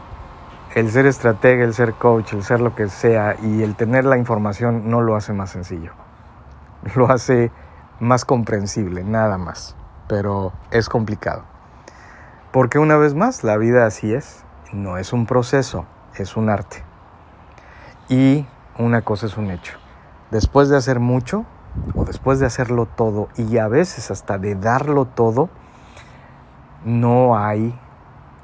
el 0.75 0.91
ser 0.91 1.07
estratega, 1.07 1.65
el 1.65 1.73
ser 1.73 1.95
coach, 1.95 2.35
el 2.35 2.43
ser 2.43 2.61
lo 2.61 2.75
que 2.75 2.89
sea 2.89 3.37
y 3.43 3.63
el 3.63 3.77
tener 3.77 4.05
la 4.05 4.19
información 4.19 4.91
no 4.91 5.01
lo 5.01 5.17
hace 5.17 5.33
más 5.33 5.51
sencillo. 5.51 5.93
Lo 6.95 7.11
hace 7.11 7.51
más 7.99 8.25
comprensible, 8.25 9.03
nada 9.03 9.39
más. 9.39 9.75
Pero 10.09 10.53
es 10.71 10.89
complicado. 10.89 11.45
Porque 12.53 12.79
una 12.79 12.97
vez 12.97 13.15
más, 13.15 13.43
la 13.43 13.57
vida 13.57 13.87
así 13.87 14.13
es. 14.13 14.45
No 14.73 14.99
es 14.99 15.13
un 15.13 15.27
proceso, 15.27 15.87
es 16.17 16.37
un 16.37 16.51
arte. 16.51 16.83
Y 18.09 18.47
una 18.79 19.03
cosa 19.03 19.27
es 19.27 19.37
un 19.37 19.51
hecho. 19.51 19.79
Después 20.31 20.69
de 20.69 20.77
hacer 20.77 21.01
mucho, 21.01 21.45
o 21.95 22.05
después 22.05 22.39
de 22.39 22.47
hacerlo 22.47 22.87
todo, 22.87 23.29
y 23.37 23.59
a 23.59 23.69
veces 23.69 24.11
hasta 24.11 24.39
de 24.39 24.55
darlo 24.55 25.07
todo, 25.07 25.49
no 26.85 27.39
hay 27.39 27.79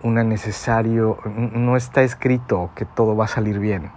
una 0.03 0.25
necesario, 0.25 1.19
no 1.25 1.77
está 1.77 2.03
escrito 2.03 2.71
que 2.75 2.85
todo 2.85 3.17
va 3.17 3.27
a 3.27 3.29
salir 3.29 3.59
bien, 3.59 3.93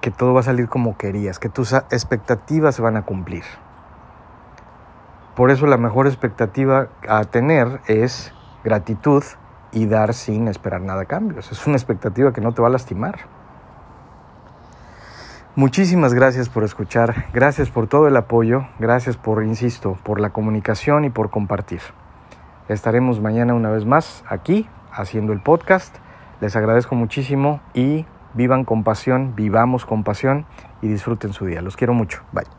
que 0.00 0.10
todo 0.10 0.34
va 0.34 0.40
a 0.40 0.44
salir 0.44 0.68
como 0.68 0.96
querías, 0.96 1.38
que 1.38 1.48
tus 1.48 1.72
expectativas 1.72 2.74
se 2.74 2.82
van 2.82 2.96
a 2.96 3.02
cumplir. 3.02 3.44
Por 5.34 5.50
eso 5.50 5.66
la 5.66 5.76
mejor 5.76 6.06
expectativa 6.06 6.88
a 7.08 7.24
tener 7.24 7.80
es 7.86 8.34
gratitud 8.64 9.22
y 9.70 9.86
dar 9.86 10.12
sin 10.14 10.48
esperar 10.48 10.80
nada 10.80 11.02
a 11.02 11.04
cambios. 11.04 11.52
Es 11.52 11.66
una 11.66 11.76
expectativa 11.76 12.32
que 12.32 12.40
no 12.40 12.52
te 12.52 12.60
va 12.60 12.68
a 12.68 12.72
lastimar. 12.72 13.20
Muchísimas 15.58 16.14
gracias 16.14 16.48
por 16.48 16.62
escuchar, 16.62 17.24
gracias 17.32 17.68
por 17.68 17.88
todo 17.88 18.06
el 18.06 18.16
apoyo, 18.16 18.68
gracias 18.78 19.16
por, 19.16 19.42
insisto, 19.42 19.98
por 20.04 20.20
la 20.20 20.30
comunicación 20.30 21.04
y 21.04 21.10
por 21.10 21.30
compartir. 21.30 21.80
Estaremos 22.68 23.20
mañana 23.20 23.54
una 23.54 23.68
vez 23.68 23.84
más 23.84 24.22
aquí 24.28 24.68
haciendo 24.92 25.32
el 25.32 25.40
podcast. 25.40 25.96
Les 26.40 26.54
agradezco 26.54 26.94
muchísimo 26.94 27.60
y 27.74 28.06
vivan 28.34 28.64
con 28.64 28.84
pasión, 28.84 29.34
vivamos 29.34 29.84
con 29.84 30.04
pasión 30.04 30.46
y 30.80 30.86
disfruten 30.86 31.32
su 31.32 31.46
día. 31.46 31.60
Los 31.60 31.76
quiero 31.76 31.92
mucho. 31.92 32.22
Bye. 32.30 32.57